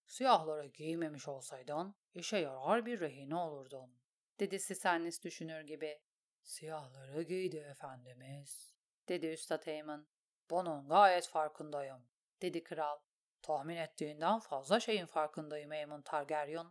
Siyahları 0.07 0.67
giymemiş 0.67 1.29
olsaydın 1.29 1.95
işe 2.15 2.39
yarar 2.39 2.87
bir 2.87 3.01
rehine 3.01 3.35
olurdun. 3.35 3.95
Dedi 4.41 4.59
Sisennis 4.59 5.25
düşünür 5.25 5.61
gibi. 5.61 6.01
Siyahları 6.43 7.23
giydi 7.23 7.57
efendimiz. 7.57 8.75
Dedi 9.09 9.27
Üstad 9.27 9.67
Heyman. 9.67 10.07
Bunun 10.51 10.89
gayet 10.89 11.29
farkındayım. 11.29 12.09
Dedi 12.43 12.65
kral. 12.65 12.99
Tahmin 13.43 13.77
ettiğinden 13.77 14.39
fazla 14.39 14.81
şeyin 14.81 15.07
farkındayım 15.07 15.71
Aemon 15.71 16.03
Targaryen. 16.03 16.67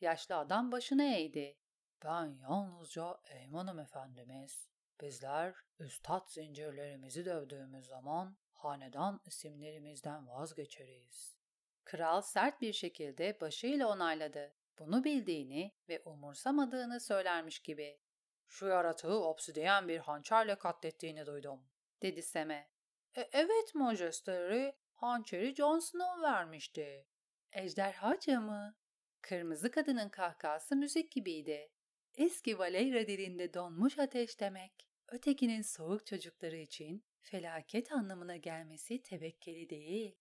Yaşlı 0.00 0.36
adam 0.36 0.72
başını 0.72 1.04
eğdi. 1.04 1.58
Ben 2.04 2.26
yalnızca 2.26 3.04
Aemon'um 3.04 3.78
efendimiz. 3.78 4.68
Bizler 5.00 5.54
üstad 5.78 6.28
zincirlerimizi 6.28 7.24
dövdüğümüz 7.24 7.86
zaman 7.86 8.36
hanedan 8.52 9.20
isimlerimizden 9.26 10.28
vazgeçeriz. 10.28 11.36
Kral 11.84 12.20
sert 12.20 12.60
bir 12.60 12.72
şekilde 12.72 13.40
başıyla 13.40 13.88
onayladı. 13.88 14.54
Bunu 14.78 15.04
bildiğini 15.04 15.74
ve 15.88 16.02
umursamadığını 16.04 17.00
söylermiş 17.00 17.58
gibi. 17.58 18.00
Şu 18.48 18.66
yaratığı 18.66 19.24
obsidiyen 19.24 19.88
bir 19.88 19.98
hançerle 19.98 20.58
katlettiğini 20.58 21.26
duydum. 21.26 21.68
Dedi 22.02 22.22
Sem'e. 22.22 22.77
E, 23.16 23.28
evet 23.32 23.74
majesteleri, 23.74 24.76
hançeri 24.94 25.54
Jon 25.54 25.80
vermişti. 26.22 27.06
Ejderhaca 27.52 28.40
mı? 28.40 28.76
Kırmızı 29.20 29.70
kadının 29.70 30.08
kahkası 30.08 30.76
müzik 30.76 31.12
gibiydi. 31.12 31.70
Eski 32.14 32.58
Valeyra 32.58 33.06
dilinde 33.06 33.54
donmuş 33.54 33.98
ateş 33.98 34.40
demek. 34.40 34.88
Ötekinin 35.08 35.62
soğuk 35.62 36.06
çocukları 36.06 36.56
için 36.56 37.04
felaket 37.20 37.92
anlamına 37.92 38.36
gelmesi 38.36 39.02
tevekkeli 39.02 39.70
değil. 39.70 40.18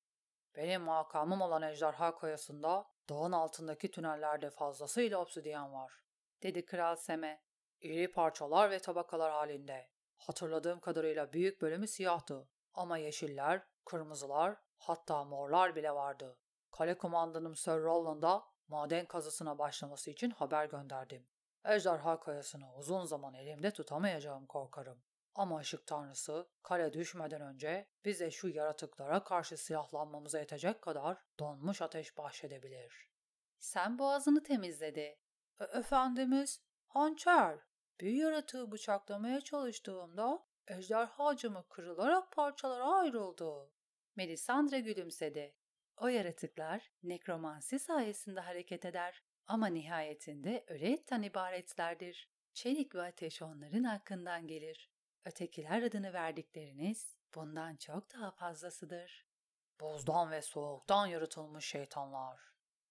Benim 0.56 0.82
makamım 0.82 1.42
olan 1.42 1.62
ejderha 1.62 2.16
kayasında 2.16 2.88
dağın 3.10 3.32
altındaki 3.32 3.92
tünellerde 3.92 4.50
fazlasıyla 4.50 5.18
obsidiyen 5.18 5.74
var. 5.74 5.92
Dedi 6.44 6.66
Kral 6.66 6.96
Sem'e. 6.96 7.42
İri 7.82 8.12
parçalar 8.12 8.72
ve 8.72 8.80
tabakalar 8.80 9.32
halinde. 9.32 9.90
Hatırladığım 10.18 10.80
kadarıyla 10.80 11.34
büyük 11.34 11.62
bölümü 11.62 11.88
siyahtı. 11.88 12.50
Ama 12.78 12.98
yeşiller, 12.98 13.64
kırmızılar, 13.86 14.58
hatta 14.78 15.24
morlar 15.24 15.76
bile 15.76 15.92
vardı. 15.92 16.38
Kale 16.72 16.98
kumandanım 16.98 17.56
Sir 17.56 17.72
Roland'a 17.72 18.44
maden 18.68 19.06
kazısına 19.06 19.60
başlaması 19.60 20.12
için 20.12 20.30
haber 20.30 20.66
gönderdim. 20.66 21.28
Ejderha 21.66 22.20
kayasını 22.20 22.76
uzun 22.76 23.06
zaman 23.06 23.34
elimde 23.34 23.72
tutamayacağım 23.72 24.46
korkarım. 24.46 25.04
Ama 25.36 25.60
ışık 25.60 25.88
tanrısı 25.88 26.50
kale 26.64 26.94
düşmeden 26.94 27.42
önce 27.42 27.88
bize 28.06 28.32
şu 28.32 28.48
yaratıklara 28.48 29.24
karşı 29.24 29.58
silahlanmamıza 29.58 30.40
yetecek 30.40 30.82
kadar 30.82 31.18
donmuş 31.40 31.82
ateş 31.82 32.18
bahşedebilir. 32.18 33.10
Sen 33.60 34.00
boğazını 34.00 34.44
temizledi. 34.44 35.20
E 35.60 35.64
Efendimiz, 35.64 36.62
hançer. 36.88 37.60
Bir 38.02 38.12
yaratığı 38.12 38.72
bıçaklamaya 38.72 39.42
çalıştığımda 39.42 40.47
ejderhacımı 40.68 41.66
kırılarak 41.70 42.32
parçalara 42.32 42.86
ayrıldı. 42.86 43.72
Melisandre 44.16 44.80
gülümsedi. 44.80 45.56
O 45.98 46.08
yaratıklar 46.08 46.92
nekromansi 47.04 47.80
sayesinde 47.80 48.40
hareket 48.40 48.86
eder 48.86 49.24
ama 49.48 49.68
nihayetinde 49.68 50.66
öyle 50.68 50.92
etten 50.92 51.22
ibaretlerdir. 51.22 52.30
Çelik 52.54 52.96
ve 52.96 53.02
ateş 53.02 53.42
onların 53.42 53.84
hakkından 53.84 54.48
gelir. 54.48 54.92
Ötekiler 55.26 55.84
adını 55.84 56.14
verdikleriniz 56.14 57.18
bundan 57.36 57.76
çok 57.76 58.14
daha 58.14 58.32
fazlasıdır. 58.32 59.28
Buzdan 59.80 60.32
ve 60.32 60.42
soğuktan 60.42 61.06
yaratılmış 61.08 61.66
şeytanlar, 61.66 62.40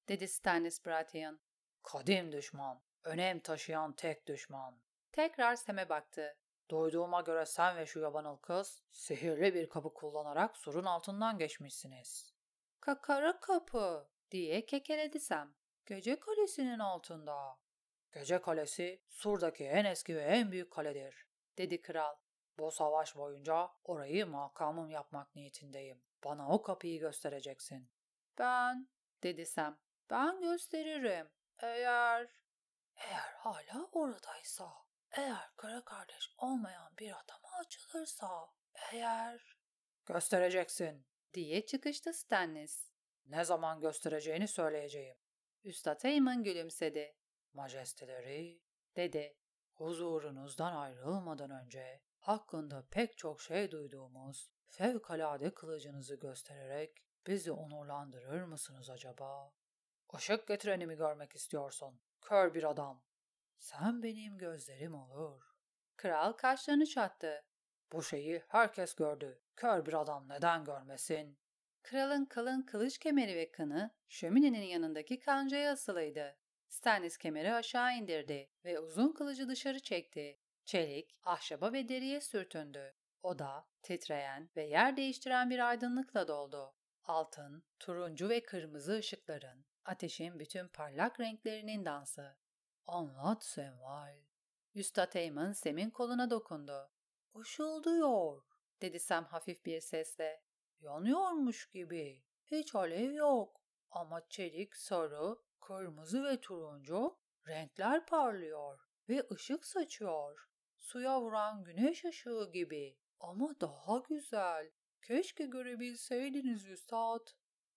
dedi 0.08 0.28
Stannis 0.28 0.86
Baratheon. 0.86 1.40
Kadim 1.82 2.32
düşman, 2.32 2.82
önem 3.04 3.40
taşıyan 3.40 3.92
tek 3.92 4.26
düşman. 4.26 4.80
Tekrar 5.12 5.56
Sem'e 5.56 5.88
baktı. 5.88 6.36
Duyduğuma 6.70 7.20
göre 7.20 7.46
sen 7.46 7.76
ve 7.76 7.86
şu 7.86 8.00
yabanıl 8.00 8.36
kız 8.36 8.82
sihirli 8.90 9.54
bir 9.54 9.68
kapı 9.68 9.94
kullanarak 9.94 10.56
surun 10.56 10.84
altından 10.84 11.38
geçmişsiniz. 11.38 12.34
Kakara 12.80 13.40
kapı 13.40 14.08
diye 14.30 14.66
kekeledi. 14.66 15.18
Gece 15.86 16.20
kalesinin 16.20 16.78
altında. 16.78 17.58
Gece 18.12 18.40
kalesi 18.40 19.02
surdaki 19.08 19.64
en 19.64 19.84
eski 19.84 20.16
ve 20.16 20.22
en 20.22 20.52
büyük 20.52 20.72
kaledir, 20.72 21.26
dedi 21.58 21.82
kral. 21.82 22.16
Bu 22.58 22.70
savaş 22.70 23.16
boyunca 23.16 23.70
orayı 23.84 24.26
makamım 24.26 24.90
yapmak 24.90 25.34
niyetindeyim. 25.34 26.02
Bana 26.24 26.48
o 26.48 26.62
kapıyı 26.62 27.00
göstereceksin. 27.00 27.90
Ben, 28.38 28.88
dedi 29.22 29.46
Sam. 29.46 29.78
Ben 30.10 30.40
gösteririm. 30.40 31.28
Eğer... 31.58 32.28
Eğer 32.96 33.34
hala 33.36 33.88
oradaysa, 33.92 34.72
eğer 35.10 35.50
kara 35.56 35.84
kardeş 35.84 36.34
olmayan 36.38 36.96
bir 36.98 37.10
adama 37.10 37.48
açılırsa, 37.60 38.48
eğer... 38.92 39.56
Göstereceksin, 40.06 41.06
diye 41.34 41.66
çıkıştı 41.66 42.12
Stannis. 42.12 42.90
Ne 43.26 43.44
zaman 43.44 43.80
göstereceğini 43.80 44.48
söyleyeceğim. 44.48 45.16
Üstad 45.64 46.04
Heyman 46.04 46.42
gülümsedi. 46.42 47.16
Majesteleri, 47.52 48.62
dedi. 48.96 49.36
Huzurunuzdan 49.72 50.76
ayrılmadan 50.76 51.50
önce 51.50 52.02
hakkında 52.18 52.86
pek 52.90 53.18
çok 53.18 53.40
şey 53.40 53.70
duyduğumuz 53.70 54.50
fevkalade 54.66 55.54
kılıcınızı 55.54 56.14
göstererek 56.14 57.04
bizi 57.26 57.52
onurlandırır 57.52 58.42
mısınız 58.42 58.90
acaba? 58.90 59.52
Işık 60.18 60.48
getireni 60.48 60.86
mi 60.86 60.96
görmek 60.96 61.34
istiyorsun? 61.34 62.00
Kör 62.20 62.54
bir 62.54 62.70
adam. 62.70 63.02
Sen 63.58 64.02
benim 64.02 64.38
gözlerim 64.38 64.94
olur. 64.94 65.42
Kral 65.96 66.32
kaşlarını 66.32 66.86
çattı. 66.86 67.44
Bu 67.92 68.02
şeyi 68.02 68.42
herkes 68.48 68.94
gördü. 68.94 69.40
Kör 69.56 69.86
bir 69.86 70.00
adam 70.00 70.28
neden 70.28 70.64
görmesin? 70.64 71.38
Kralın 71.82 72.24
kalın 72.24 72.62
kılıç 72.62 72.98
kemeri 72.98 73.36
ve 73.36 73.50
kanı 73.50 73.90
şöminenin 74.08 74.66
yanındaki 74.66 75.20
kancaya 75.20 75.72
asılıydı. 75.72 76.36
Stannis 76.68 77.18
kemeri 77.18 77.54
aşağı 77.54 77.96
indirdi 77.96 78.50
ve 78.64 78.80
uzun 78.80 79.12
kılıcı 79.12 79.48
dışarı 79.48 79.80
çekti. 79.80 80.40
Çelik, 80.64 81.16
ahşaba 81.22 81.72
ve 81.72 81.88
deriye 81.88 82.20
sürtündü. 82.20 82.94
Oda, 83.22 83.66
titreyen 83.82 84.50
ve 84.56 84.64
yer 84.64 84.96
değiştiren 84.96 85.50
bir 85.50 85.68
aydınlıkla 85.68 86.28
doldu. 86.28 86.74
Altın, 87.04 87.64
turuncu 87.78 88.28
ve 88.28 88.42
kırmızı 88.42 88.96
ışıkların, 88.98 89.66
ateşin 89.84 90.38
bütün 90.38 90.68
parlak 90.68 91.20
renklerinin 91.20 91.84
dansı. 91.84 92.36
Anlat 92.88 93.44
Semval. 93.44 94.16
Üstad 94.74 95.14
Eamon 95.14 95.52
Sem'in 95.52 95.90
koluna 95.90 96.30
dokundu. 96.30 96.90
Işıldıyor, 97.42 98.42
dedi 98.82 99.00
Sam 99.00 99.24
hafif 99.24 99.64
bir 99.64 99.80
sesle. 99.80 100.42
Yanıyormuş 100.80 101.70
gibi. 101.70 102.24
Hiç 102.44 102.74
alev 102.74 103.12
yok. 103.12 103.60
Ama 103.90 104.28
çelik, 104.28 104.76
sarı, 104.76 105.36
kırmızı 105.60 106.24
ve 106.24 106.40
turuncu 106.40 107.18
renkler 107.48 108.06
parlıyor 108.06 108.80
ve 109.08 109.26
ışık 109.32 109.64
saçıyor. 109.64 110.48
Suya 110.76 111.20
vuran 111.20 111.64
güneş 111.64 112.04
ışığı 112.04 112.50
gibi. 112.52 112.98
Ama 113.20 113.60
daha 113.60 113.98
güzel. 114.08 114.70
Keşke 115.02 115.46
görebilseydiniz 115.46 116.66
üstad. 116.66 117.26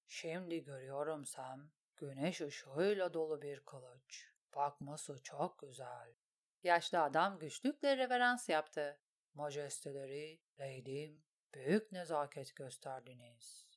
Şimdi 0.07 0.63
görüyorum 0.63 1.25
Sam. 1.25 1.71
Güneş 1.97 2.41
ışığıyla 2.41 3.13
dolu 3.13 3.41
bir 3.41 3.59
kılıç. 3.59 4.38
Bakması 4.59 5.23
çok 5.23 5.59
güzel. 5.59 6.13
Yaşlı 6.63 7.01
adam 7.01 7.39
güçlükle 7.39 7.97
reverans 7.97 8.49
yaptı. 8.49 8.99
Majesteleri, 9.33 10.41
leydim, 10.59 11.23
büyük 11.53 11.91
nezaket 11.91 12.55
gösterdiniz. 12.55 13.67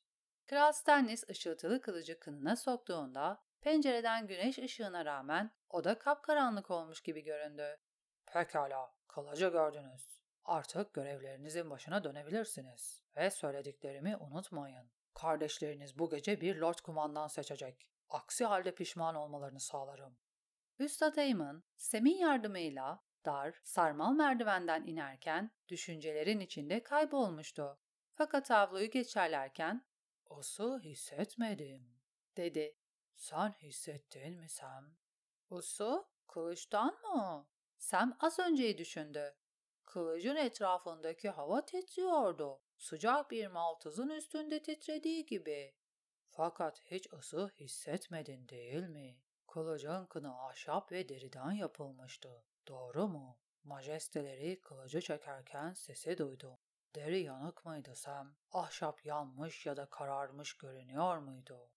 Kral 0.45 0.71
Stannis 0.71 1.29
ışıltılı 1.29 1.81
kılıcı 1.81 2.19
kınına 2.19 2.55
soktuğunda 2.55 3.43
pencereden 3.61 4.27
güneş 4.27 4.59
ışığına 4.59 5.05
rağmen 5.05 5.51
oda 5.69 5.99
kapkaranlık 5.99 6.71
olmuş 6.71 7.01
gibi 7.01 7.23
göründü. 7.23 7.77
Pekala, 8.25 8.93
kılıcı 9.07 9.47
gördünüz. 9.47 10.21
Artık 10.45 10.93
görevlerinizin 10.93 11.69
başına 11.69 12.03
dönebilirsiniz 12.03 13.03
ve 13.15 13.29
söylediklerimi 13.29 14.17
unutmayın. 14.17 14.91
Kardeşleriniz 15.13 15.99
bu 15.99 16.09
gece 16.09 16.41
bir 16.41 16.55
lord 16.55 16.79
kumandan 16.79 17.27
seçecek. 17.27 17.89
Aksi 18.09 18.45
halde 18.45 18.75
pişman 18.75 19.15
olmalarını 19.15 19.59
sağlarım. 19.59 20.17
Üstad 20.79 21.17
Eamon, 21.17 21.63
Sem'in 21.77 22.17
yardımıyla 22.17 23.03
dar, 23.25 23.59
sarmal 23.63 24.13
merdivenden 24.13 24.83
inerken 24.83 25.51
düşüncelerin 25.67 26.39
içinde 26.39 26.83
kaybolmuştu. 26.83 27.79
Fakat 28.13 28.51
avluyu 28.51 28.89
geçerlerken 28.89 29.85
''Isı 30.39 30.79
hissetmedim.'' 30.79 32.01
dedi. 32.37 32.77
''Sen 33.15 33.51
hissettin 33.51 34.39
mi 34.39 34.49
Sam?'' 34.49 34.97
''Isı? 35.51 36.05
Kılıçtan 36.27 37.01
mı?'' 37.01 37.47
Sam 37.77 38.17
az 38.19 38.39
önceyi 38.39 38.77
düşündü. 38.77 39.35
Kılıcın 39.85 40.35
etrafındaki 40.35 41.29
hava 41.29 41.65
titriyordu. 41.65 42.61
Sıcak 42.77 43.31
bir 43.31 43.47
maltızın 43.47 44.09
üstünde 44.09 44.61
titrediği 44.61 45.25
gibi. 45.25 45.75
Fakat 46.29 46.81
hiç 46.85 47.13
ısı 47.13 47.51
hissetmedin 47.59 48.47
değil 48.49 48.83
mi? 48.83 49.22
Kılıcın 49.53 50.05
kını 50.05 50.45
ahşap 50.45 50.91
ve 50.91 51.09
deriden 51.09 51.51
yapılmıştı. 51.51 52.43
Doğru 52.67 53.07
mu? 53.07 53.37
Majesteleri 53.63 54.61
kılıcı 54.61 55.01
çekerken 55.01 55.73
sesi 55.73 56.17
duydum. 56.17 56.57
Deri 56.95 57.19
yanık 57.19 57.65
mıydı 57.65 57.95
Sam? 57.95 58.35
Ahşap 58.51 59.05
yanmış 59.05 59.65
ya 59.65 59.77
da 59.77 59.85
kararmış 59.85 60.57
görünüyor 60.57 61.17
muydu? 61.17 61.71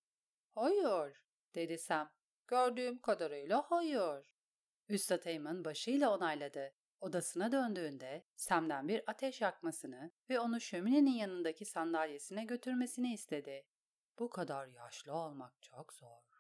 Hayır, 0.55 1.25
dedi 1.55 1.79
Sam. 1.79 2.11
Gördüğüm 2.47 2.99
kadarıyla 2.99 3.65
hayır. 3.69 4.35
Üstad 4.89 5.25
Eyman 5.25 5.65
başıyla 5.65 6.17
onayladı. 6.17 6.75
Odasına 7.01 7.53
döndüğünde 7.53 8.27
Sam'den 8.37 8.89
bir 8.89 9.03
ateş 9.07 9.41
yakmasını 9.41 10.11
ve 10.31 10.41
onu 10.41 10.61
şöminenin 10.61 11.15
yanındaki 11.15 11.65
sandalyesine 11.65 12.45
götürmesini 12.45 13.15
istedi. 13.15 13.67
Bu 14.19 14.31
kadar 14.31 14.67
yaşlı 14.67 15.15
olmak 15.15 15.63
çok 15.63 15.93
zor. 15.93 16.36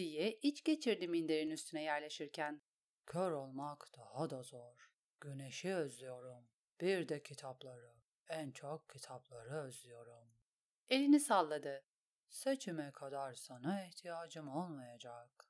Diye 0.00 0.38
iç 0.42 0.64
geçirdi 0.64 1.08
minderin 1.08 1.50
üstüne 1.50 1.82
yerleşirken. 1.82 2.62
Kör 3.06 3.32
olmak 3.32 3.88
daha 3.96 4.30
da 4.30 4.42
zor. 4.42 4.90
Güneşi 5.20 5.74
özlüyorum. 5.74 6.48
Bir 6.80 7.08
de 7.08 7.22
kitapları. 7.22 7.94
En 8.28 8.50
çok 8.50 8.90
kitapları 8.90 9.54
özlüyorum. 9.54 10.28
Elini 10.88 11.20
salladı. 11.20 11.84
Seçime 12.28 12.92
kadar 12.92 13.34
sana 13.34 13.84
ihtiyacım 13.84 14.48
olmayacak. 14.48 15.48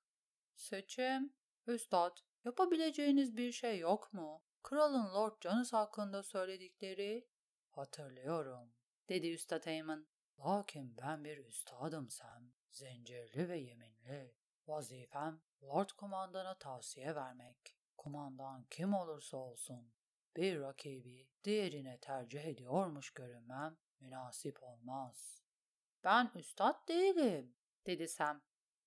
Seçim? 0.54 1.34
Üstad, 1.66 2.16
yapabileceğiniz 2.44 3.36
bir 3.36 3.52
şey 3.52 3.78
yok 3.78 4.12
mu? 4.12 4.42
Kralın 4.62 5.14
Lord 5.14 5.42
Janus 5.42 5.72
hakkında 5.72 6.22
söyledikleri? 6.22 7.28
Hatırlıyorum, 7.68 8.72
dedi 9.08 9.30
Üstad 9.30 9.64
Eamon. 9.64 10.06
Lakin 10.38 10.96
ben 10.96 11.24
bir 11.24 11.38
üstadım 11.38 12.10
Sam. 12.10 12.52
Zincirli 12.70 13.48
ve 13.48 13.58
yeminli. 13.58 14.39
Vazifem 14.70 15.40
Lord 15.62 15.90
Kumandan'a 15.90 16.58
tavsiye 16.58 17.14
vermek. 17.14 17.76
Kumandan 17.96 18.66
kim 18.70 18.94
olursa 18.94 19.36
olsun 19.36 19.92
bir 20.36 20.60
rakibi 20.60 21.28
diğerine 21.44 21.98
tercih 22.00 22.44
ediyormuş 22.44 23.10
görünmem 23.10 23.76
münasip 24.00 24.62
olmaz. 24.62 25.42
Ben 26.04 26.30
üstad 26.34 26.88
değilim, 26.88 27.56
dedi 27.86 28.08
Sam. 28.08 28.42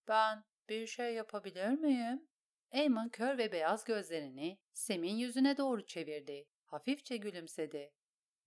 Ben 0.07 0.43
bir 0.69 0.87
şey 0.87 1.13
yapabilir 1.13 1.69
miyim? 1.69 2.27
Eamon 2.71 3.09
kör 3.09 3.37
ve 3.37 3.51
beyaz 3.51 3.83
gözlerini 3.83 4.59
Sam'in 4.73 5.15
yüzüne 5.15 5.57
doğru 5.57 5.85
çevirdi. 5.85 6.47
Hafifçe 6.65 7.17
gülümsedi. 7.17 7.93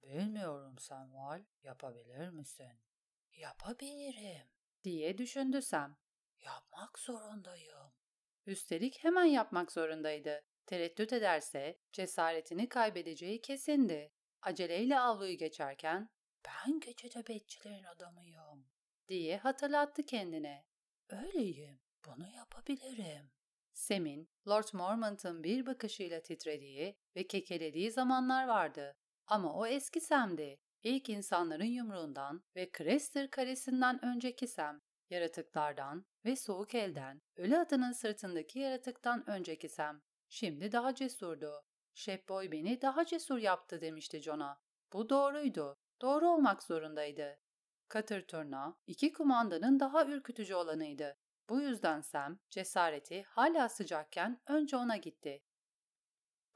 Bilmiyorum 0.03 0.79
Samuel, 0.79 1.45
yapabilir 1.63 2.29
misin? 2.29 2.73
Yapabilirim, 3.33 4.49
diye 4.85 5.19
düşündü 5.19 5.63
Sam. 5.63 5.97
Yapmak 6.41 6.99
zorundayım. 6.99 7.93
Üstelik 8.47 9.05
hemen 9.05 9.25
yapmak 9.25 9.73
zorundaydı. 9.73 10.43
Tereddüt 10.67 11.13
ederse 11.13 11.79
cesaretini 11.93 12.69
kaybedeceği 12.69 13.41
kesindi. 13.41 14.13
Aceleyle 14.43 14.99
avluyu 14.99 15.39
geçerken 15.39 16.11
ben 16.45 16.81
gecede 16.81 17.27
bekçilerin 17.27 17.85
adamıyım 17.85 18.67
diye 19.09 19.37
hatırlattı 19.37 20.03
kendine. 20.03 20.67
Öyleyim, 21.09 21.81
bunu 22.07 22.29
yapabilirim. 22.29 23.31
Sem'in 23.73 24.31
Lord 24.49 24.69
Mormont'un 24.73 25.45
bir 25.45 25.67
bakışıyla 25.67 26.23
titrediği 26.23 26.99
ve 27.17 27.27
kekelediği 27.27 27.91
zamanlar 27.91 28.49
vardı. 28.49 28.97
Ama 29.27 29.55
o 29.55 29.67
eski 29.67 30.01
Sam'di. 30.01 30.61
İlk 30.83 31.09
insanların 31.09 31.65
yumruğundan 31.65 32.45
ve 32.57 32.71
Crester 32.79 33.31
karesinden 33.31 34.05
önceki 34.05 34.49
Sam, 34.49 34.83
yaratıklardan 35.11 36.07
ve 36.25 36.37
soğuk 36.37 36.75
elden, 36.75 37.23
ölü 37.37 37.59
atının 37.59 37.93
sırtındaki 37.93 38.59
yaratıktan 38.59 39.31
önceki 39.31 39.69
Sam. 39.69 40.03
Şimdi 40.29 40.73
daha 40.73 40.95
cesurdu. 40.95 41.65
Shepboy 41.95 42.53
beni 42.53 42.83
daha 42.83 43.05
cesur 43.05 43.39
yaptı 43.39 43.81
demişti 43.81 44.21
John'a. 44.21 44.61
Bu 44.93 45.09
doğruydu. 45.09 45.79
Doğru 46.01 46.29
olmak 46.29 46.63
zorundaydı. 46.63 47.39
Katır 47.89 48.27
turna 48.27 48.77
iki 48.87 49.13
kumandanın 49.13 49.81
daha 49.81 50.07
ürkütücü 50.07 50.55
olanıydı. 50.55 51.19
Bu 51.49 51.61
yüzden 51.61 52.01
Sam 52.01 52.39
cesareti 52.51 53.23
hala 53.23 53.69
sıcakken 53.69 54.41
önce 54.47 54.77
ona 54.77 54.97
gitti. 54.97 55.43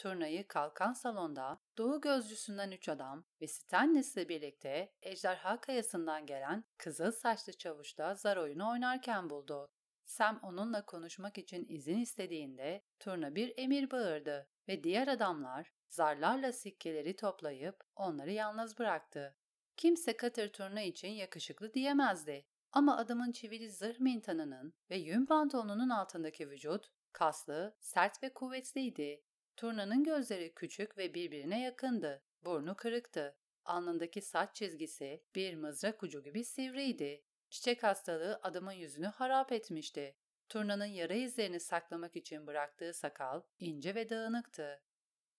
Turnayı 0.00 0.48
kalkan 0.48 0.92
salonda 0.92 1.60
Doğu 1.78 2.00
gözcüsünden 2.00 2.70
üç 2.70 2.88
adam 2.88 3.24
ve 3.40 3.46
Stannis'le 3.46 4.28
birlikte 4.28 4.92
Ejderha 5.02 5.60
Kayası'ndan 5.60 6.26
gelen 6.26 6.64
kızıl 6.78 7.12
saçlı 7.12 7.52
çavuş 7.52 7.98
da 7.98 8.14
zar 8.14 8.36
oyunu 8.36 8.70
oynarken 8.70 9.30
buldu. 9.30 9.70
Sam 10.04 10.40
onunla 10.42 10.86
konuşmak 10.86 11.38
için 11.38 11.66
izin 11.68 11.98
istediğinde 11.98 12.84
turna 12.98 13.34
bir 13.34 13.54
emir 13.56 13.90
bağırdı 13.90 14.48
ve 14.68 14.84
diğer 14.84 15.08
adamlar 15.08 15.72
zarlarla 15.88 16.52
sikkeleri 16.52 17.16
toplayıp 17.16 17.84
onları 17.96 18.30
yalnız 18.30 18.78
bıraktı. 18.78 19.36
Kimse 19.76 20.16
Katır 20.16 20.52
turna 20.52 20.82
için 20.82 21.08
yakışıklı 21.08 21.74
diyemezdi. 21.74 22.46
Ama 22.72 22.96
adamın 22.96 23.32
çivili 23.32 23.70
zırh 23.70 24.00
mintanının 24.00 24.74
ve 24.90 24.96
yün 24.96 25.26
pantolonunun 25.26 25.90
altındaki 25.90 26.50
vücut 26.50 26.90
kaslı, 27.12 27.76
sert 27.80 28.22
ve 28.22 28.34
kuvvetliydi. 28.34 29.22
Turna'nın 29.60 30.04
gözleri 30.04 30.54
küçük 30.54 30.98
ve 30.98 31.14
birbirine 31.14 31.62
yakındı. 31.62 32.22
Burnu 32.44 32.76
kırıktı. 32.76 33.36
Alnındaki 33.64 34.22
saç 34.22 34.56
çizgisi 34.56 35.24
bir 35.34 35.54
mızrak 35.54 36.02
ucu 36.02 36.22
gibi 36.22 36.44
sivriydi. 36.44 37.24
Çiçek 37.50 37.82
hastalığı 37.82 38.40
adamın 38.42 38.72
yüzünü 38.72 39.06
harap 39.06 39.52
etmişti. 39.52 40.16
Turna'nın 40.48 40.84
yara 40.84 41.14
izlerini 41.14 41.60
saklamak 41.60 42.16
için 42.16 42.46
bıraktığı 42.46 42.94
sakal 42.94 43.42
ince 43.58 43.94
ve 43.94 44.10
dağınıktı. 44.10 44.82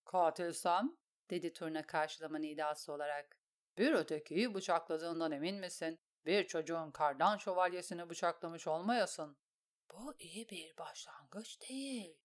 Katil 0.05 0.51
Sam, 0.51 0.97
dedi 1.29 1.53
Turna 1.53 1.87
karşılama 1.87 2.37
nidası 2.37 2.93
olarak. 2.93 3.37
Bir 3.77 3.93
ötekiyi 3.93 4.53
bıçakladığından 4.53 5.31
emin 5.31 5.55
misin? 5.55 5.99
Bir 6.25 6.47
çocuğun 6.47 6.91
kardan 6.91 7.37
şövalyesini 7.37 8.09
bıçaklamış 8.09 8.67
olmayasın. 8.67 9.37
Bu 9.91 10.15
iyi 10.19 10.49
bir 10.49 10.77
başlangıç 10.77 11.69
değil. 11.69 12.17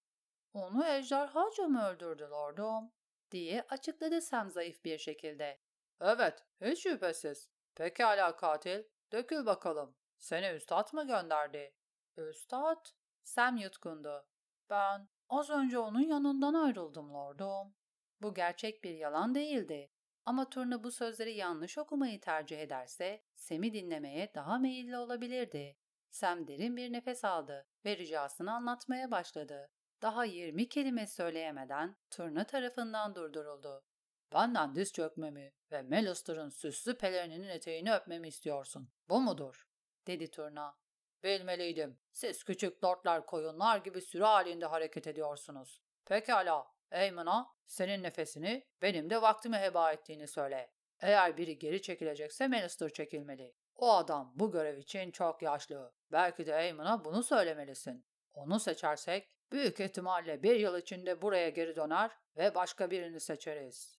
Onu 0.56 0.86
ejderhaca 0.86 1.68
mı 1.68 1.86
öldürdü 1.88 2.22
lordum? 2.22 2.92
diye 3.30 3.62
açıkladı 3.68 4.20
Sam 4.20 4.50
zayıf 4.50 4.84
bir 4.84 4.98
şekilde. 4.98 5.60
Evet, 6.00 6.44
hiç 6.60 6.82
şüphesiz. 6.82 7.50
Pekala 7.74 8.36
katil, 8.36 8.84
dökül 9.12 9.46
bakalım. 9.46 9.96
Seni 10.18 10.46
üstad 10.56 10.92
mı 10.92 11.06
gönderdi? 11.06 11.74
Üstad? 12.16 12.86
Sam 13.22 13.56
yutkundu. 13.56 14.26
Ben 14.70 15.08
az 15.28 15.50
önce 15.50 15.78
onun 15.78 16.00
yanından 16.00 16.54
ayrıldım 16.54 17.14
lordum. 17.14 17.74
Bu 18.22 18.34
gerçek 18.34 18.84
bir 18.84 18.94
yalan 18.94 19.34
değildi. 19.34 19.90
Ama 20.24 20.50
Turna 20.50 20.84
bu 20.84 20.90
sözleri 20.90 21.34
yanlış 21.34 21.78
okumayı 21.78 22.20
tercih 22.20 22.60
ederse 22.60 23.24
Sam'i 23.34 23.72
dinlemeye 23.72 24.34
daha 24.34 24.58
meyilli 24.58 24.96
olabilirdi. 24.96 25.76
Sam 26.10 26.48
derin 26.48 26.76
bir 26.76 26.92
nefes 26.92 27.24
aldı 27.24 27.66
ve 27.84 27.96
ricasını 27.96 28.52
anlatmaya 28.52 29.10
başladı. 29.10 29.70
Daha 30.02 30.24
20 30.24 30.68
kelime 30.68 31.06
söyleyemeden 31.06 31.96
Turna 32.10 32.44
tarafından 32.44 33.14
durduruldu. 33.14 33.84
Benden 34.32 34.74
diz 34.74 34.92
çökmemi 34.92 35.52
ve 35.72 35.82
Melistar'ın 35.82 36.48
süslü 36.48 36.98
pelerininin 36.98 37.48
eteğini 37.48 37.94
öpmemi 37.94 38.28
istiyorsun. 38.28 38.90
Bu 39.08 39.20
mudur? 39.20 39.68
dedi 40.06 40.30
Turna. 40.30 40.76
Bilmeliydim. 41.24 41.98
Siz 42.12 42.44
küçük 42.44 42.84
lordlar 42.84 43.26
koyunlar 43.26 43.78
gibi 43.78 44.00
sürü 44.00 44.22
halinde 44.22 44.66
hareket 44.66 45.06
ediyorsunuz. 45.06 45.82
Pekala, 46.04 46.66
Eyman'a 46.90 47.54
senin 47.66 48.02
nefesini 48.02 48.66
benim 48.82 49.10
de 49.10 49.22
vaktimi 49.22 49.56
heba 49.56 49.92
ettiğini 49.92 50.28
söyle. 50.28 50.70
Eğer 51.00 51.36
biri 51.36 51.58
geri 51.58 51.82
çekilecekse 51.82 52.48
Melistar 52.48 52.88
çekilmeli. 52.88 53.54
O 53.76 53.92
adam 53.92 54.32
bu 54.34 54.50
görev 54.50 54.78
için 54.78 55.10
çok 55.10 55.42
yaşlı. 55.42 55.94
Belki 56.12 56.46
de 56.46 56.58
Eyman'a 56.58 57.04
bunu 57.04 57.22
söylemelisin. 57.22 58.06
Onu 58.34 58.60
seçersek 58.60 59.35
büyük 59.52 59.80
ihtimalle 59.80 60.42
bir 60.42 60.56
yıl 60.56 60.78
içinde 60.78 61.22
buraya 61.22 61.48
geri 61.48 61.76
döner 61.76 62.10
ve 62.36 62.54
başka 62.54 62.90
birini 62.90 63.20
seçeriz. 63.20 63.98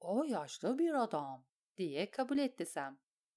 O 0.00 0.24
yaşlı 0.24 0.78
bir 0.78 0.94
adam 1.02 1.46
diye 1.76 2.10
kabul 2.10 2.38
etti. 2.38 2.66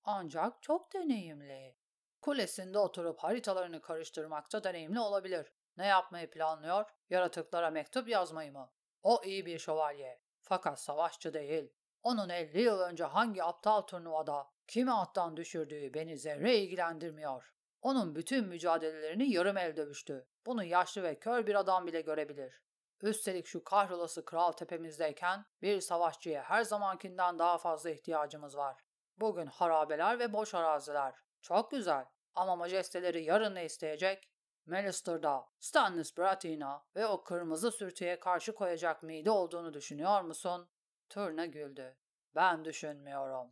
Ancak 0.03 0.61
çok 0.61 0.93
deneyimli. 0.93 1.75
Kulesinde 2.21 2.79
oturup 2.79 3.19
haritalarını 3.19 3.81
karıştırmakta 3.81 4.63
deneyimli 4.63 4.99
olabilir. 4.99 5.53
Ne 5.77 5.85
yapmayı 5.85 6.29
planlıyor? 6.29 6.85
Yaratıklara 7.09 7.69
mektup 7.69 8.07
yazmayı 8.07 8.51
mı? 8.51 8.71
O 9.03 9.21
iyi 9.23 9.45
bir 9.45 9.59
şövalye. 9.59 10.21
Fakat 10.41 10.79
savaşçı 10.81 11.33
değil. 11.33 11.73
Onun 12.03 12.29
50 12.29 12.61
yıl 12.61 12.79
önce 12.79 13.03
hangi 13.03 13.43
aptal 13.43 13.81
turnuvada 13.81 14.47
kimi 14.67 14.91
attan 14.91 15.37
düşürdüğü 15.37 15.93
beni 15.93 16.17
zerre 16.17 16.57
ilgilendirmiyor. 16.57 17.53
Onun 17.81 18.15
bütün 18.15 18.47
mücadelelerini 18.47 19.31
yarım 19.31 19.57
el 19.57 19.77
dövüştü. 19.77 20.27
Bunu 20.47 20.63
yaşlı 20.63 21.03
ve 21.03 21.19
kör 21.19 21.47
bir 21.47 21.55
adam 21.55 21.87
bile 21.87 22.01
görebilir. 22.01 22.61
Üstelik 23.01 23.45
şu 23.45 23.63
kahrolası 23.63 24.25
kral 24.25 24.51
tepemizdeyken 24.51 25.45
bir 25.61 25.81
savaşçıya 25.81 26.43
her 26.43 26.63
zamankinden 26.63 27.39
daha 27.39 27.57
fazla 27.57 27.89
ihtiyacımız 27.89 28.57
var. 28.57 28.83
Bugün 29.17 29.45
harabeler 29.45 30.19
ve 30.19 30.33
boş 30.33 30.53
araziler. 30.53 31.15
Çok 31.41 31.71
güzel. 31.71 32.05
Ama 32.35 32.55
majesteleri 32.55 33.23
yarın 33.23 33.55
ne 33.55 33.65
isteyecek? 33.65 34.29
Melistar'da 34.65 35.45
Stannis 35.59 36.17
Baratheon'a 36.17 36.85
ve 36.95 37.07
o 37.07 37.23
kırmızı 37.23 37.71
sürtüye 37.71 38.19
karşı 38.19 38.55
koyacak 38.55 39.03
mide 39.03 39.31
olduğunu 39.31 39.73
düşünüyor 39.73 40.21
musun? 40.21 40.69
Turna 41.09 41.45
güldü. 41.45 41.97
Ben 42.35 42.65
düşünmüyorum. 42.65 43.51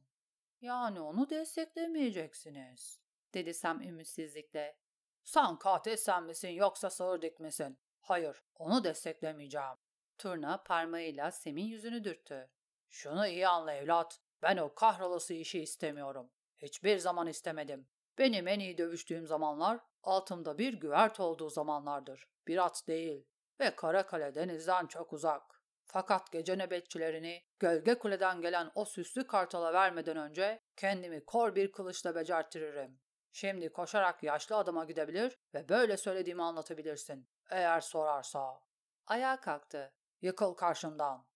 Yani 0.62 1.02
onu 1.02 1.30
desteklemeyeceksiniz, 1.30 3.02
dedi 3.34 3.54
Sam 3.54 3.82
ümitsizlikle. 3.82 4.85
Sen 5.26 5.56
katil 5.56 5.98
sen 5.98 6.24
misin 6.24 6.50
yoksa 6.50 6.90
sağır 6.90 7.22
dik 7.22 7.40
misin? 7.40 7.80
Hayır, 8.02 8.44
onu 8.56 8.84
desteklemeyeceğim. 8.84 9.76
Turna 10.18 10.64
parmağıyla 10.64 11.32
Sam'in 11.32 11.66
yüzünü 11.66 12.04
dürttü. 12.04 12.50
Şunu 12.90 13.28
iyi 13.28 13.48
anla 13.48 13.74
evlat. 13.74 14.20
Ben 14.42 14.58
o 14.58 14.74
kahrolası 14.74 15.34
işi 15.34 15.62
istemiyorum. 15.62 16.32
Hiçbir 16.58 16.98
zaman 16.98 17.28
istemedim. 17.28 17.88
Benim 18.18 18.48
en 18.48 18.60
iyi 18.60 18.78
dövüştüğüm 18.78 19.28
zamanlar 19.28 19.80
altımda 20.04 20.58
bir 20.58 20.74
güvert 20.74 21.20
olduğu 21.20 21.50
zamanlardır. 21.50 22.28
Bir 22.48 22.66
at 22.66 22.88
değil. 22.88 23.28
Ve 23.60 23.76
Karakale 23.76 24.36
denizden 24.36 24.88
çok 24.88 25.14
uzak. 25.14 25.62
Fakat 25.86 26.32
gece 26.32 26.56
nöbetçilerini 26.56 27.44
gölge 27.60 27.96
kuleden 27.96 28.42
gelen 28.42 28.72
o 28.76 28.86
süslü 28.86 29.28
kartala 29.28 29.74
vermeden 29.74 30.18
önce 30.18 30.64
kendimi 30.76 31.26
kor 31.26 31.56
bir 31.56 31.72
kılıçla 31.72 32.16
becerttiririm. 32.16 33.00
Şimdi 33.36 33.70
koşarak 33.74 34.24
yaşlı 34.24 34.56
adama 34.56 34.86
gidebilir 34.86 35.38
ve 35.54 35.70
böyle 35.70 35.98
söylediğimi 35.98 36.44
anlatabilirsin. 36.44 37.30
Eğer 37.50 37.82
sorarsa. 37.82 38.62
Ayağa 39.08 39.42
kalktı. 39.42 39.94
Yıkıl 40.22 40.54
karşımdan. 40.54 41.28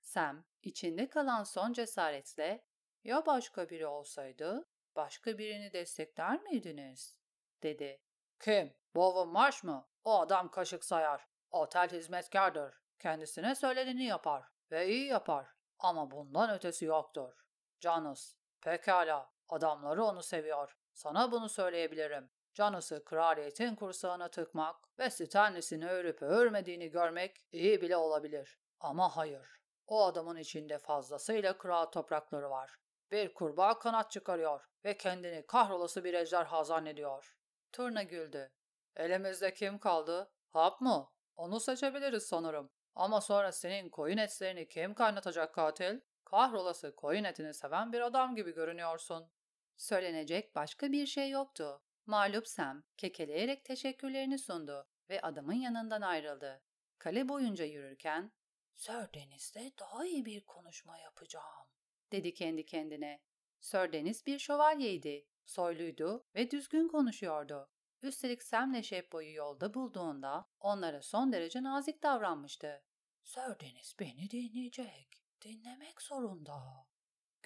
Sam 0.00 0.44
içinde 0.62 1.08
kalan 1.08 1.44
son 1.44 1.72
cesaretle 1.72 2.64
ya 3.04 3.26
başka 3.26 3.70
biri 3.70 3.86
olsaydı 3.86 4.68
başka 4.96 5.38
birini 5.38 5.72
destekler 5.72 6.42
miydiniz? 6.42 7.18
dedi. 7.62 8.02
Kim? 8.40 8.74
Bowen 8.94 9.28
Marsh 9.28 9.64
mı? 9.64 9.88
O 10.04 10.20
adam 10.20 10.50
kaşık 10.50 10.84
sayar. 10.84 11.28
Otel 11.50 11.88
hizmetkardır. 11.88 12.74
Kendisine 12.98 13.54
söyleneni 13.54 14.04
yapar 14.04 14.44
ve 14.70 14.88
iyi 14.88 15.06
yapar. 15.06 15.46
Ama 15.78 16.10
bundan 16.10 16.50
ötesi 16.50 16.84
yoktur. 16.84 17.32
Janus, 17.80 18.36
pekala, 18.60 19.30
adamları 19.48 20.04
onu 20.04 20.22
seviyor. 20.22 20.77
Sana 20.98 21.32
bunu 21.32 21.48
söyleyebilirim. 21.48 22.30
Janus'u 22.52 23.04
kraliyetin 23.04 23.74
kursağına 23.74 24.28
tıkmak 24.28 24.76
ve 24.98 25.10
Stannis'in 25.10 25.82
örüp 25.82 26.22
örmediğini 26.22 26.90
görmek 26.90 27.44
iyi 27.52 27.80
bile 27.82 27.96
olabilir. 27.96 28.58
Ama 28.80 29.16
hayır. 29.16 29.60
O 29.86 30.04
adamın 30.04 30.36
içinde 30.36 30.78
fazlasıyla 30.78 31.58
kral 31.58 31.84
toprakları 31.86 32.50
var. 32.50 32.78
Bir 33.10 33.34
kurbağa 33.34 33.78
kanat 33.78 34.10
çıkarıyor 34.10 34.68
ve 34.84 34.96
kendini 34.96 35.46
kahrolası 35.46 36.04
bir 36.04 36.14
ejderha 36.14 36.64
zannediyor. 36.64 37.36
Turna 37.72 38.02
güldü. 38.02 38.52
Elimizde 38.96 39.54
kim 39.54 39.78
kaldı? 39.78 40.30
Hap 40.48 40.80
mı? 40.80 41.10
Onu 41.36 41.60
seçebiliriz 41.60 42.26
sanırım. 42.26 42.70
Ama 42.94 43.20
sonra 43.20 43.52
senin 43.52 43.90
koyun 43.90 44.18
etlerini 44.18 44.68
kim 44.68 44.94
kaynatacak 44.94 45.54
katil? 45.54 46.00
Kahrolası 46.24 46.96
koyun 46.96 47.24
etini 47.24 47.54
seven 47.54 47.92
bir 47.92 48.00
adam 48.00 48.34
gibi 48.34 48.54
görünüyorsun. 48.54 49.30
Söylenecek 49.78 50.54
başka 50.54 50.92
bir 50.92 51.06
şey 51.06 51.30
yoktu. 51.30 51.82
Mağlup 52.06 52.48
Sam 52.48 52.84
kekeleyerek 52.96 53.64
teşekkürlerini 53.64 54.38
sundu 54.38 54.88
ve 55.10 55.20
adamın 55.20 55.52
yanından 55.52 56.02
ayrıldı. 56.02 56.62
Kale 56.98 57.28
boyunca 57.28 57.64
yürürken 57.64 58.32
Sir 58.74 59.14
Deniz'de 59.14 59.72
daha 59.80 60.06
iyi 60.06 60.24
bir 60.24 60.40
konuşma 60.46 60.98
yapacağım, 60.98 61.66
dedi 62.12 62.34
kendi 62.34 62.66
kendine. 62.66 63.20
Sir 63.60 63.92
Deniz 63.92 64.26
bir 64.26 64.38
şövalyeydi, 64.38 65.26
soyluydu 65.46 66.26
ve 66.34 66.50
düzgün 66.50 66.88
konuşuyordu. 66.88 67.70
Üstelik 68.02 68.42
Sam'le 68.42 68.82
Şepbo'yu 68.82 69.34
yolda 69.34 69.74
bulduğunda 69.74 70.48
onlara 70.60 71.02
son 71.02 71.32
derece 71.32 71.62
nazik 71.62 72.02
davranmıştı. 72.02 72.84
Sir 73.22 73.60
Deniz 73.60 73.96
beni 74.00 74.30
dinleyecek, 74.30 75.24
dinlemek 75.42 76.02
zorunda. 76.02 76.87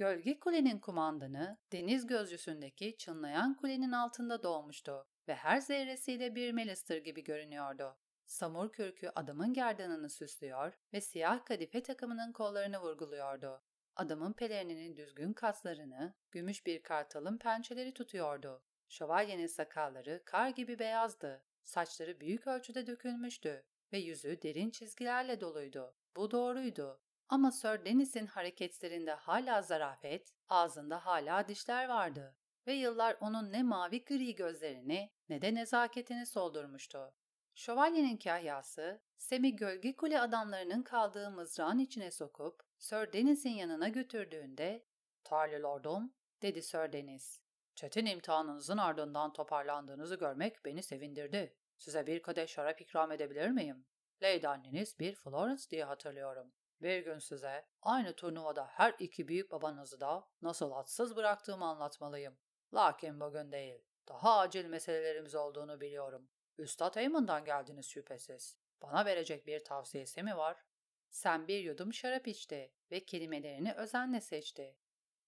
Gölge 0.02 0.40
Kule'nin 0.40 0.78
kumandanı 0.78 1.58
deniz 1.72 2.06
gözcüsündeki 2.06 2.96
çınlayan 2.96 3.54
kulenin 3.54 3.92
altında 3.92 4.42
doğmuştu 4.42 5.06
ve 5.28 5.34
her 5.34 5.60
zerresiyle 5.60 6.34
bir 6.34 6.52
Melister 6.52 6.96
gibi 6.96 7.24
görünüyordu. 7.24 7.96
Samur 8.26 8.72
kürkü 8.72 9.12
adamın 9.14 9.52
gerdanını 9.52 10.10
süslüyor 10.10 10.78
ve 10.92 11.00
siyah 11.00 11.44
kadife 11.44 11.82
takımının 11.82 12.32
kollarını 12.32 12.80
vurguluyordu. 12.80 13.62
Adamın 13.96 14.32
pelerininin 14.32 14.96
düzgün 14.96 15.32
kaslarını, 15.32 16.14
gümüş 16.30 16.66
bir 16.66 16.82
kartalın 16.82 17.38
pençeleri 17.38 17.94
tutuyordu. 17.94 18.62
Şövalyenin 18.88 19.46
sakalları 19.46 20.22
kar 20.24 20.48
gibi 20.48 20.78
beyazdı. 20.78 21.44
Saçları 21.64 22.20
büyük 22.20 22.46
ölçüde 22.46 22.86
dökülmüştü 22.86 23.64
ve 23.92 23.98
yüzü 23.98 24.42
derin 24.42 24.70
çizgilerle 24.70 25.40
doluydu. 25.40 25.94
Bu 26.16 26.30
doğruydu. 26.30 27.00
Ama 27.28 27.52
Sir 27.52 27.84
Dennis'in 27.84 28.26
hareketlerinde 28.26 29.12
hala 29.12 29.62
zarafet, 29.62 30.32
ağzında 30.48 31.06
hala 31.06 31.48
dişler 31.48 31.88
vardı 31.88 32.36
ve 32.66 32.72
yıllar 32.72 33.16
onun 33.20 33.52
ne 33.52 33.62
mavi 33.62 34.04
gri 34.04 34.34
gözlerini 34.34 35.10
ne 35.28 35.42
de 35.42 35.54
nezaketini 35.54 36.26
soldurmuştu. 36.26 37.14
Şövalyenin 37.54 38.16
kahyası, 38.16 39.02
Sem'i 39.16 39.56
gölge 39.56 39.96
kule 39.96 40.20
adamlarının 40.20 40.82
kaldığı 40.82 41.30
mızrağın 41.30 41.78
içine 41.78 42.10
sokup 42.10 42.62
Sir 42.78 43.12
Dennis'in 43.12 43.50
yanına 43.50 43.88
götürdüğünde 43.88 44.84
''Tarly 45.24 45.62
Lordum'' 45.62 46.14
dedi 46.42 46.62
Sir 46.62 46.92
Dennis. 46.92 47.40
''Çetin 47.74 48.06
imtihanınızın 48.06 48.78
ardından 48.78 49.32
toparlandığınızı 49.32 50.14
görmek 50.14 50.64
beni 50.64 50.82
sevindirdi. 50.82 51.56
Size 51.76 52.06
bir 52.06 52.22
kadeh 52.22 52.46
şarap 52.46 52.80
ikram 52.80 53.12
edebilir 53.12 53.48
miyim? 53.48 53.86
Lady 54.22 54.46
anneniz 54.46 54.98
bir 54.98 55.14
Florence 55.14 55.62
diye 55.70 55.84
hatırlıyorum. 55.84 56.52
Bir 56.82 56.98
gün 56.98 57.18
size 57.18 57.66
aynı 57.82 58.16
turnuvada 58.16 58.66
her 58.66 58.94
iki 58.98 59.28
büyük 59.28 59.50
babanızı 59.50 60.00
da 60.00 60.28
nasıl 60.42 60.72
atsız 60.72 61.16
bıraktığımı 61.16 61.64
anlatmalıyım. 61.64 62.38
Lakin 62.74 63.20
bugün 63.20 63.52
değil. 63.52 63.80
Daha 64.08 64.38
acil 64.38 64.64
meselelerimiz 64.64 65.34
olduğunu 65.34 65.80
biliyorum. 65.80 66.28
Üstad 66.58 66.94
Eyman'dan 66.94 67.44
geldiniz 67.44 67.86
şüphesiz. 67.86 68.58
Bana 68.82 69.04
verecek 69.04 69.46
bir 69.46 69.64
tavsiyesi 69.64 70.22
mi 70.22 70.36
var? 70.36 70.64
Sen 71.10 71.48
bir 71.48 71.58
yudum 71.58 71.92
şarap 71.92 72.28
içti 72.28 72.72
ve 72.90 73.04
kelimelerini 73.04 73.72
özenle 73.72 74.20
seçti. 74.20 74.76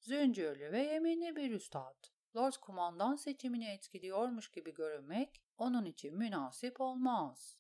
Züncürlü 0.01 0.73
ve 0.73 0.83
yeminli 0.83 1.37
bir 1.37 1.51
üstad. 1.51 2.05
Lord 2.37 2.55
kumandan 2.61 3.17
seçimini 3.17 3.69
etkiliyormuş 3.69 4.51
gibi 4.51 4.75
görünmek 4.75 5.43
onun 5.59 5.85
için 5.85 6.19
münasip 6.19 6.81
olmaz. 6.81 7.59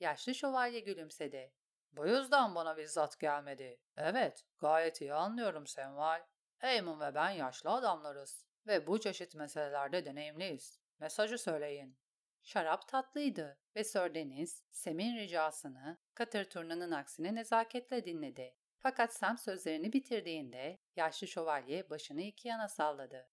Yaşlı 0.00 0.34
şövalye 0.34 0.80
gülümsedi. 0.80 1.52
Bu 1.96 2.06
yüzden 2.06 2.54
bana 2.54 2.76
bizzat 2.76 3.20
gelmedi. 3.20 3.80
Evet, 3.96 4.44
gayet 4.58 5.00
iyi 5.00 5.14
anlıyorum 5.14 5.66
Senval. 5.66 6.22
Eamon 6.62 7.00
ve 7.00 7.14
ben 7.14 7.30
yaşlı 7.30 7.70
adamlarız 7.70 8.46
ve 8.66 8.86
bu 8.86 9.00
çeşit 9.00 9.34
meselelerde 9.34 10.04
deneyimliyiz. 10.04 10.80
Mesajı 10.98 11.38
söyleyin. 11.38 11.98
Şarap 12.42 12.88
tatlıydı 12.88 13.58
ve 13.76 13.84
Sir 13.84 14.14
Deniz, 14.14 14.64
Sem'in 14.70 15.16
ricasını 15.16 15.98
Katır 16.14 16.44
turnanın 16.44 16.90
aksine 16.90 17.34
nezaketle 17.34 18.04
dinledi. 18.04 18.54
Fakat 18.78 19.14
Sam 19.14 19.38
sözlerini 19.38 19.92
bitirdiğinde 19.92 20.78
yaşlı 20.96 21.26
şövalye 21.26 21.90
başını 21.90 22.22
iki 22.22 22.48
yana 22.48 22.68
salladı. 22.68 23.28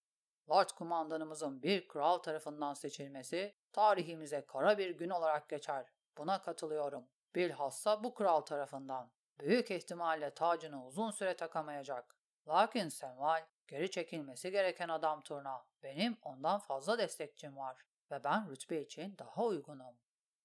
Lord 0.50 0.68
kumandanımızın 0.70 1.62
bir 1.62 1.88
kral 1.88 2.18
tarafından 2.18 2.74
seçilmesi 2.74 3.54
tarihimize 3.72 4.46
kara 4.46 4.78
bir 4.78 4.90
gün 4.90 5.10
olarak 5.10 5.48
geçer. 5.48 5.86
Buna 6.18 6.42
katılıyorum. 6.42 7.08
Bilhassa 7.34 8.04
bu 8.04 8.14
kral 8.14 8.40
tarafından. 8.40 9.10
Büyük 9.40 9.70
ihtimalle 9.70 10.34
tacını 10.34 10.86
uzun 10.86 11.10
süre 11.10 11.36
takamayacak. 11.36 12.16
Lakin 12.48 12.88
Senval, 12.88 13.46
geri 13.68 13.90
çekilmesi 13.90 14.50
gereken 14.50 14.88
adam 14.88 15.20
turna. 15.20 15.66
Benim 15.82 16.16
ondan 16.22 16.58
fazla 16.58 16.98
destekçim 16.98 17.56
var 17.56 17.84
ve 18.10 18.24
ben 18.24 18.50
rütbe 18.50 18.80
için 18.80 19.18
daha 19.18 19.44
uygunum. 19.44 19.96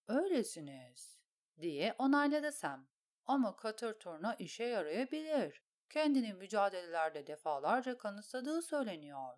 Öylesiniz, 0.07 1.19
diye 1.61 1.95
onayladı 1.97 2.51
Sam. 2.51 2.87
Ama 3.25 3.55
Katır 3.55 3.99
turna 3.99 4.35
işe 4.35 4.63
yarayabilir. 4.63 5.63
Kendini 5.89 6.33
mücadelelerde 6.33 7.27
defalarca 7.27 7.97
kanıtladığı 7.97 8.61
söyleniyor. 8.61 9.37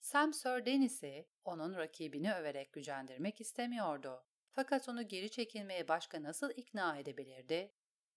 Sam 0.00 0.32
Sir 0.32 0.66
Dennis'i 0.66 1.28
onun 1.44 1.74
rakibini 1.74 2.34
överek 2.34 2.72
gücendirmek 2.72 3.40
istemiyordu. 3.40 4.24
Fakat 4.56 4.88
onu 4.88 5.08
geri 5.08 5.30
çekilmeye 5.30 5.88
başka 5.88 6.22
nasıl 6.22 6.50
ikna 6.50 6.96
edebilirdi? 6.96 7.72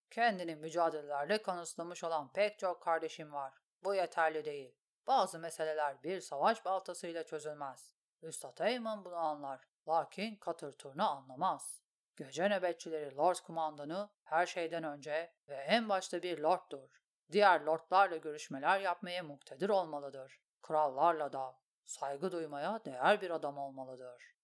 Kendini 0.10 0.56
mücadelelerle 0.56 1.42
kanıtlamış 1.42 2.04
olan 2.04 2.34
pek 2.34 2.60
çok 2.60 2.82
kardeşim 2.82 3.34
var. 3.34 3.54
Bu 3.84 3.96
yeterli 3.96 4.46
değil. 4.46 4.76
Bazı 5.08 5.40
meseleler 5.40 6.04
bir 6.04 6.22
savaş 6.22 6.66
baltasıyla 6.66 7.24
çözülmez. 7.24 7.94
Üstad 8.22 8.58
Eyman 8.58 9.06
bunu 9.06 9.16
anlar. 9.16 9.68
Lakin 9.88 10.36
Katır 10.36 10.72
Turna 10.72 11.10
anlamaz. 11.10 11.82
Gece 12.16 12.50
nöbetçileri 12.50 13.16
Lord 13.16 13.36
Kumandanı 13.36 14.10
her 14.24 14.46
şeyden 14.46 14.84
önce 14.84 15.34
ve 15.48 15.56
en 15.56 15.90
başta 15.90 16.24
bir 16.24 16.40
lorddur. 16.40 16.90
Diğer 17.32 17.62
lordlarla 17.62 18.18
görüşmeler 18.18 18.80
yapmaya 18.80 19.24
muktedir 19.24 19.70
olmalıdır. 19.70 20.40
Krallarla 20.62 21.34
da 21.34 21.60
saygı 21.86 22.32
duymaya 22.32 22.86
değer 22.86 23.22
bir 23.22 23.32
adam 23.32 23.58
olmalıdır. 23.58 24.37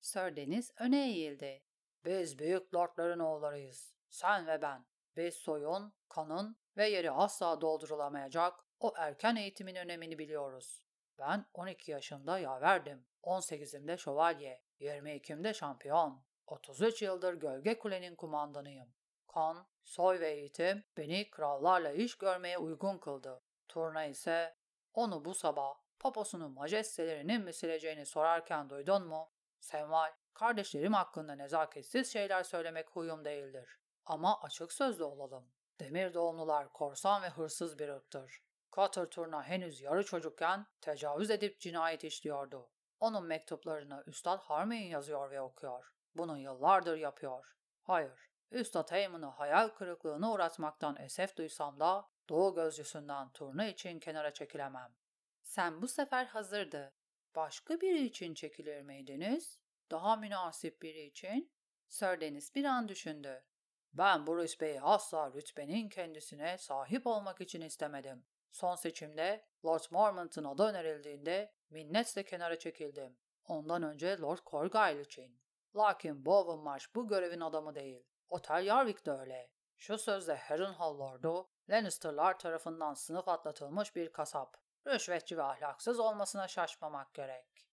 Sir 0.00 0.36
Deniz 0.36 0.70
öne 0.78 1.08
eğildi. 1.08 1.62
Biz 2.04 2.38
büyük 2.38 2.74
lordların 2.74 3.18
oğullarıyız. 3.18 3.94
Sen 4.08 4.46
ve 4.46 4.62
ben. 4.62 4.86
Biz 5.16 5.34
soyun, 5.34 5.92
kanın 6.08 6.56
ve 6.76 6.88
yeri 6.88 7.10
asla 7.10 7.60
doldurulamayacak 7.60 8.64
o 8.80 8.94
erken 8.96 9.36
eğitimin 9.36 9.74
önemini 9.74 10.18
biliyoruz. 10.18 10.82
Ben 11.18 11.46
12 11.54 11.90
yaşında 11.90 12.38
yaverdim. 12.38 13.06
18'imde 13.22 13.98
şövalye. 13.98 14.62
22'imde 14.80 15.54
şampiyon. 15.54 16.24
33 16.46 17.02
yıldır 17.02 17.34
Gölge 17.34 17.78
Kule'nin 17.78 18.16
kumandanıyım. 18.16 18.94
Kan, 19.28 19.66
soy 19.84 20.20
ve 20.20 20.30
eğitim 20.30 20.84
beni 20.96 21.30
krallarla 21.30 21.92
iş 21.92 22.18
görmeye 22.18 22.58
uygun 22.58 22.98
kıldı. 22.98 23.42
Turna 23.68 24.04
ise 24.04 24.56
onu 24.94 25.24
bu 25.24 25.34
sabah 25.34 25.74
poposunu 25.98 26.48
majestelerinin 26.48 27.44
mi 27.44 27.52
sileceğini 27.52 28.06
sorarken 28.06 28.70
duydun 28.70 29.06
mu? 29.06 29.30
Senval, 29.60 30.12
kardeşlerim 30.34 30.92
hakkında 30.92 31.34
nezaketsiz 31.34 32.12
şeyler 32.12 32.42
söylemek 32.42 32.90
huyum 32.90 33.24
değildir. 33.24 33.78
Ama 34.04 34.42
açık 34.42 34.72
sözlü 34.72 35.04
olalım. 35.04 35.52
Demir 35.80 36.14
doğumlular 36.14 36.72
korsan 36.72 37.22
ve 37.22 37.28
hırsız 37.28 37.78
bir 37.78 37.88
ırktır. 37.88 38.42
Cutter 38.72 39.06
Turna 39.06 39.42
henüz 39.42 39.80
yarı 39.80 40.04
çocukken 40.04 40.66
tecavüz 40.80 41.30
edip 41.30 41.60
cinayet 41.60 42.04
işliyordu. 42.04 42.70
Onun 43.00 43.26
mektuplarını 43.26 44.04
Üstad 44.06 44.40
Harmeyin 44.40 44.90
yazıyor 44.90 45.30
ve 45.30 45.40
okuyor. 45.40 45.92
Bunu 46.14 46.38
yıllardır 46.38 46.96
yapıyor. 46.96 47.54
Hayır, 47.82 48.30
Üstad 48.50 48.90
Heyman'ı 48.90 49.26
hayal 49.26 49.68
kırıklığına 49.68 50.32
uğratmaktan 50.32 50.96
esef 50.96 51.36
duysam 51.36 51.80
da 51.80 52.08
Doğu 52.28 52.54
gözcüsünden 52.54 53.30
turna 53.30 53.66
için 53.66 54.00
kenara 54.00 54.32
çekilemem. 54.32 54.94
Sen 55.42 55.82
bu 55.82 55.88
sefer 55.88 56.24
hazırdı. 56.24 56.94
Başka 57.34 57.80
biri 57.80 58.04
için 58.04 58.34
çekilir 58.34 58.82
miydiniz? 58.82 59.58
Daha 59.90 60.16
münasip 60.16 60.82
biri 60.82 61.02
için? 61.02 61.52
Sir 61.88 62.20
Deniz 62.20 62.54
bir 62.54 62.64
an 62.64 62.88
düşündü. 62.88 63.44
Ben 63.92 64.26
bu 64.26 64.38
rütbeyi 64.38 64.80
asla 64.80 65.32
rütbenin 65.32 65.88
kendisine 65.88 66.58
sahip 66.58 67.06
olmak 67.06 67.40
için 67.40 67.60
istemedim. 67.60 68.24
Son 68.50 68.74
seçimde 68.74 69.44
Lord 69.64 69.84
Mormont'un 69.90 70.44
adı 70.44 70.62
önerildiğinde 70.62 71.52
minnetle 71.70 72.24
kenara 72.24 72.58
çekildim. 72.58 73.18
Ondan 73.44 73.82
önce 73.82 74.18
Lord 74.18 74.38
Corgyle 74.46 75.02
için. 75.02 75.40
Lakin 75.76 76.26
Bowen 76.26 76.58
Marsh 76.58 76.94
bu 76.94 77.08
görevin 77.08 77.40
adamı 77.40 77.74
değil. 77.74 78.04
Otel 78.28 78.66
Yarwick 78.66 79.06
de 79.06 79.10
öyle. 79.10 79.50
Şu 79.76 79.98
sözde 79.98 80.34
Harrenhal 80.36 80.98
Lord'u 80.98 81.50
Lannister'lar 81.70 82.38
tarafından 82.38 82.94
sınıf 82.94 83.28
atlatılmış 83.28 83.96
bir 83.96 84.12
kasap. 84.12 84.56
Rüşvetçi 84.88 85.38
ve 85.38 85.42
ahlaksız 85.42 86.00
olmasına 86.00 86.48
şaşmamak 86.48 87.14
gerek. 87.14 87.68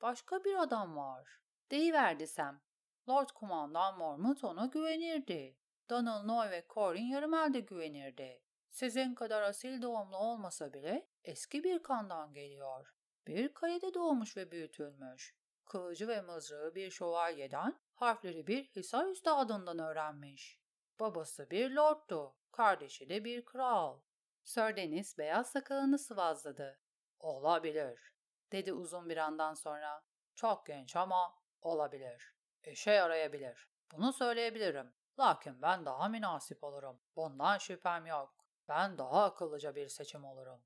Başka 0.00 0.44
bir 0.44 0.62
adam 0.62 0.96
var. 0.96 1.40
Deyiverdi 1.70 2.26
Sam. 2.26 2.60
Lord 3.08 3.28
Kumandan 3.28 3.98
Mormont 3.98 4.44
ona 4.44 4.66
güvenirdi. 4.66 5.58
Donald 5.90 6.26
Noy 6.26 6.50
ve 6.50 6.66
Corin 6.68 7.04
yarım 7.04 7.34
elde 7.34 7.60
güvenirdi. 7.60 8.42
Sizin 8.68 9.14
kadar 9.14 9.42
asil 9.42 9.82
doğumlu 9.82 10.16
olmasa 10.16 10.72
bile 10.72 11.08
eski 11.24 11.64
bir 11.64 11.82
kandan 11.82 12.32
geliyor. 12.32 12.94
Bir 13.26 13.54
kalede 13.54 13.94
doğmuş 13.94 14.36
ve 14.36 14.50
büyütülmüş. 14.50 15.36
Kılıcı 15.64 16.08
ve 16.08 16.20
mızrağı 16.20 16.74
bir 16.74 16.90
şövalyeden, 16.90 17.78
harfleri 17.94 18.46
bir 18.46 18.64
Hisar 18.64 19.06
Üstadından 19.06 19.78
öğrenmiş. 19.78 20.60
Babası 21.00 21.50
bir 21.50 21.70
lorddu, 21.70 22.36
kardeşi 22.52 23.08
de 23.08 23.24
bir 23.24 23.44
kral. 23.44 24.00
Sir 24.46 24.76
Deniz 24.76 25.18
beyaz 25.18 25.50
sakalını 25.50 25.98
sıvazladı. 25.98 26.80
Olabilir, 27.18 28.14
dedi 28.52 28.72
uzun 28.72 29.08
bir 29.08 29.16
andan 29.16 29.54
sonra. 29.54 30.04
Çok 30.34 30.66
genç 30.66 30.96
ama 30.96 31.38
olabilir. 31.60 32.34
İşe 32.64 32.90
yarayabilir. 32.90 33.68
Bunu 33.92 34.12
söyleyebilirim. 34.12 34.94
Lakin 35.18 35.62
ben 35.62 35.86
daha 35.86 36.08
münasip 36.08 36.64
olurum. 36.64 37.00
Bundan 37.16 37.58
şüphem 37.58 38.06
yok. 38.06 38.46
Ben 38.68 38.98
daha 38.98 39.24
akıllıca 39.24 39.74
bir 39.74 39.88
seçim 39.88 40.24
olurum. 40.24 40.64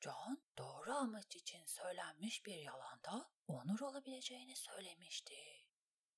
John 0.00 0.42
doğru 0.58 0.92
amaç 0.92 1.36
için 1.36 1.66
söylenmiş 1.66 2.46
bir 2.46 2.56
yalanda 2.56 3.30
onur 3.48 3.80
olabileceğini 3.80 4.56
söylemişti. 4.56 5.34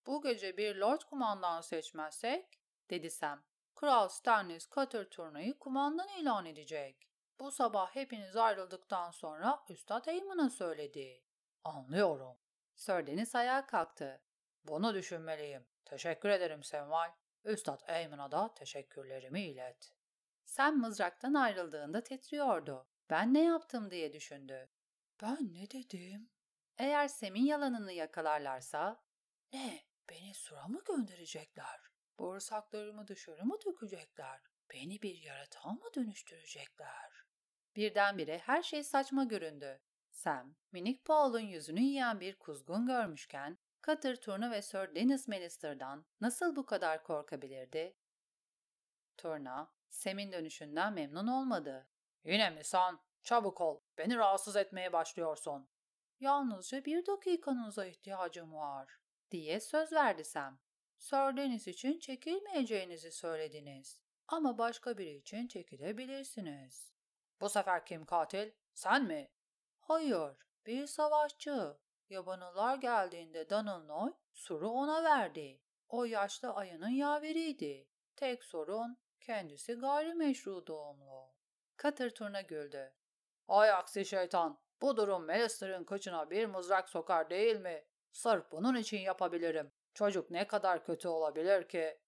Bu 0.06 0.22
gece 0.22 0.56
bir 0.56 0.76
lord 0.76 1.00
kumandan 1.02 1.60
seçmezsek, 1.60 2.60
dedi 2.90 3.10
Sam, 3.10 3.44
Kral 3.76 4.08
Stannis 4.08 4.68
Cutter 4.70 5.04
turnayı 5.10 5.58
kumandan 5.58 6.08
ilan 6.08 6.46
edecek. 6.46 7.08
Bu 7.40 7.50
sabah 7.50 7.96
hepiniz 7.96 8.36
ayrıldıktan 8.36 9.10
sonra 9.10 9.64
Üstad 9.68 10.06
Eamon'a 10.06 10.50
söyledi. 10.50 11.22
Anlıyorum. 11.64 12.36
Sir 12.74 13.06
Deniz 13.06 13.34
ayağa 13.34 13.66
kalktı. 13.66 14.22
Bunu 14.64 14.94
düşünmeliyim. 14.94 15.66
Teşekkür 15.84 16.28
ederim 16.28 16.62
Senval. 16.62 17.10
Üstad 17.44 17.80
Eamon'a 17.88 18.30
da 18.32 18.54
teşekkürlerimi 18.54 19.42
ilet. 19.42 19.92
Sam 20.44 20.78
mızraktan 20.78 21.34
ayrıldığında 21.34 22.02
titriyordu. 22.02 22.88
Ben 23.10 23.34
ne 23.34 23.44
yaptım 23.44 23.90
diye 23.90 24.12
düşündü. 24.12 24.70
Ben 25.22 25.54
ne 25.54 25.70
dedim? 25.70 26.30
Eğer 26.78 27.08
Sem'in 27.08 27.44
yalanını 27.44 27.92
yakalarlarsa... 27.92 29.02
Ne? 29.52 29.80
Beni 30.10 30.34
sura 30.34 30.68
mı 30.68 30.80
gönderecekler? 30.84 31.95
Bağırsaklarımı 32.18 33.08
dışarı 33.08 33.44
mı 33.44 33.56
dökecekler? 33.66 34.40
Beni 34.72 35.02
bir 35.02 35.22
yaratığa 35.22 35.72
mı 35.72 35.94
dönüştürecekler? 35.94 37.24
Birdenbire 37.76 38.38
her 38.38 38.62
şey 38.62 38.84
saçma 38.84 39.24
göründü. 39.24 39.80
Sam, 40.10 40.54
minik 40.72 41.04
Paul'un 41.04 41.40
yüzünü 41.40 41.80
yiyen 41.80 42.20
bir 42.20 42.38
kuzgun 42.38 42.86
görmüşken, 42.86 43.58
Cutter 43.86 44.20
Turna 44.20 44.50
ve 44.50 44.62
Sir 44.62 44.94
Dennis 44.94 45.28
Mallister'dan 45.28 46.06
nasıl 46.20 46.56
bu 46.56 46.66
kadar 46.66 47.02
korkabilirdi? 47.02 47.96
Turna, 49.16 49.72
Sam'in 49.88 50.32
dönüşünden 50.32 50.92
memnun 50.92 51.26
olmadı. 51.26 51.88
Yine 52.24 52.50
mi 52.50 52.64
sen? 52.64 52.98
Çabuk 53.22 53.60
ol. 53.60 53.80
Beni 53.98 54.16
rahatsız 54.16 54.56
etmeye 54.56 54.92
başlıyorsun. 54.92 55.68
Yalnızca 56.20 56.84
bir 56.84 57.06
dakikanıza 57.06 57.86
ihtiyacım 57.86 58.54
var, 58.54 58.98
diye 59.30 59.60
söz 59.60 59.92
verdi 59.92 60.24
Sam. 60.24 60.58
Dennis 61.10 61.68
için 61.68 61.98
çekilmeyeceğinizi 61.98 63.12
söylediniz. 63.12 64.00
Ama 64.28 64.58
başka 64.58 64.98
biri 64.98 65.16
için 65.16 65.48
çekilebilirsiniz. 65.48 66.92
Bu 67.40 67.48
sefer 67.48 67.86
kim 67.86 68.04
katil? 68.04 68.50
Sen 68.74 69.04
mi? 69.04 69.30
Hayır, 69.80 70.36
bir 70.66 70.86
savaşçı. 70.86 71.76
Yabanılar 72.08 72.76
geldiğinde 72.76 73.50
Danılnoy 73.50 74.12
suru 74.32 74.68
ona 74.68 75.04
verdi. 75.04 75.60
O 75.88 76.04
yaşlı 76.04 76.54
ayının 76.54 76.88
yaveriydi. 76.88 77.88
Tek 78.16 78.44
sorun 78.44 78.98
kendisi 79.20 79.74
gayrimeşru 79.74 80.66
doğumlu. 80.66 81.34
Katır 81.76 82.10
turna 82.10 82.40
güldü. 82.40 82.94
Ay 83.48 83.70
aksi 83.70 84.04
şeytan, 84.04 84.58
bu 84.82 84.96
durum 84.96 85.24
Melister'ın 85.24 85.84
kıçına 85.84 86.30
bir 86.30 86.46
mızrak 86.46 86.88
sokar 86.88 87.30
değil 87.30 87.56
mi? 87.56 87.84
Sırf 88.12 88.52
bunun 88.52 88.76
için 88.76 88.98
yapabilirim. 88.98 89.72
Çocuk 89.96 90.30
ne 90.30 90.46
kadar 90.46 90.84
kötü 90.84 91.08
olabilir 91.08 91.68
ki? 91.68 91.98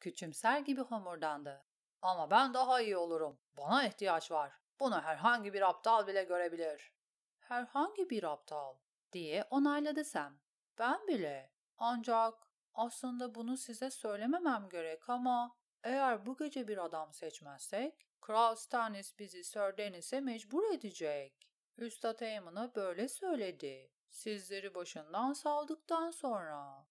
Küçümser 0.00 0.60
gibi 0.60 0.80
homurdandı. 0.80 1.64
Ama 2.02 2.30
ben 2.30 2.54
daha 2.54 2.80
iyi 2.80 2.96
olurum. 2.96 3.38
Bana 3.56 3.86
ihtiyaç 3.86 4.30
var. 4.30 4.52
Bunu 4.80 5.00
herhangi 5.02 5.52
bir 5.52 5.68
aptal 5.68 6.06
bile 6.06 6.24
görebilir. 6.24 6.92
Herhangi 7.40 8.10
bir 8.10 8.22
aptal 8.22 8.74
diye 9.12 9.44
onayladı 9.50 10.04
Sam. 10.04 10.38
Ben 10.78 11.06
bile. 11.06 11.52
Ancak 11.78 12.34
aslında 12.74 13.34
bunu 13.34 13.56
size 13.56 13.90
söylememem 13.90 14.68
gerek 14.68 15.08
ama 15.08 15.56
eğer 15.82 16.26
bu 16.26 16.36
gece 16.36 16.68
bir 16.68 16.84
adam 16.84 17.12
seçmezsek 17.12 18.06
Kral 18.20 18.54
Stannis 18.54 19.18
bizi 19.18 19.44
Sir 19.44 19.76
Dennis'e 19.76 20.20
mecbur 20.20 20.72
edecek. 20.72 21.48
Üstad 21.76 22.20
Eamon'a 22.20 22.74
böyle 22.74 23.08
söyledi. 23.08 23.92
Sizleri 24.10 24.74
başından 24.74 25.32
saldıktan 25.32 26.10
sonra. 26.10 26.86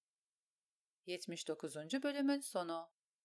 79. 1.07 1.75
bölümün 2.03 2.39
sonu 2.39 2.89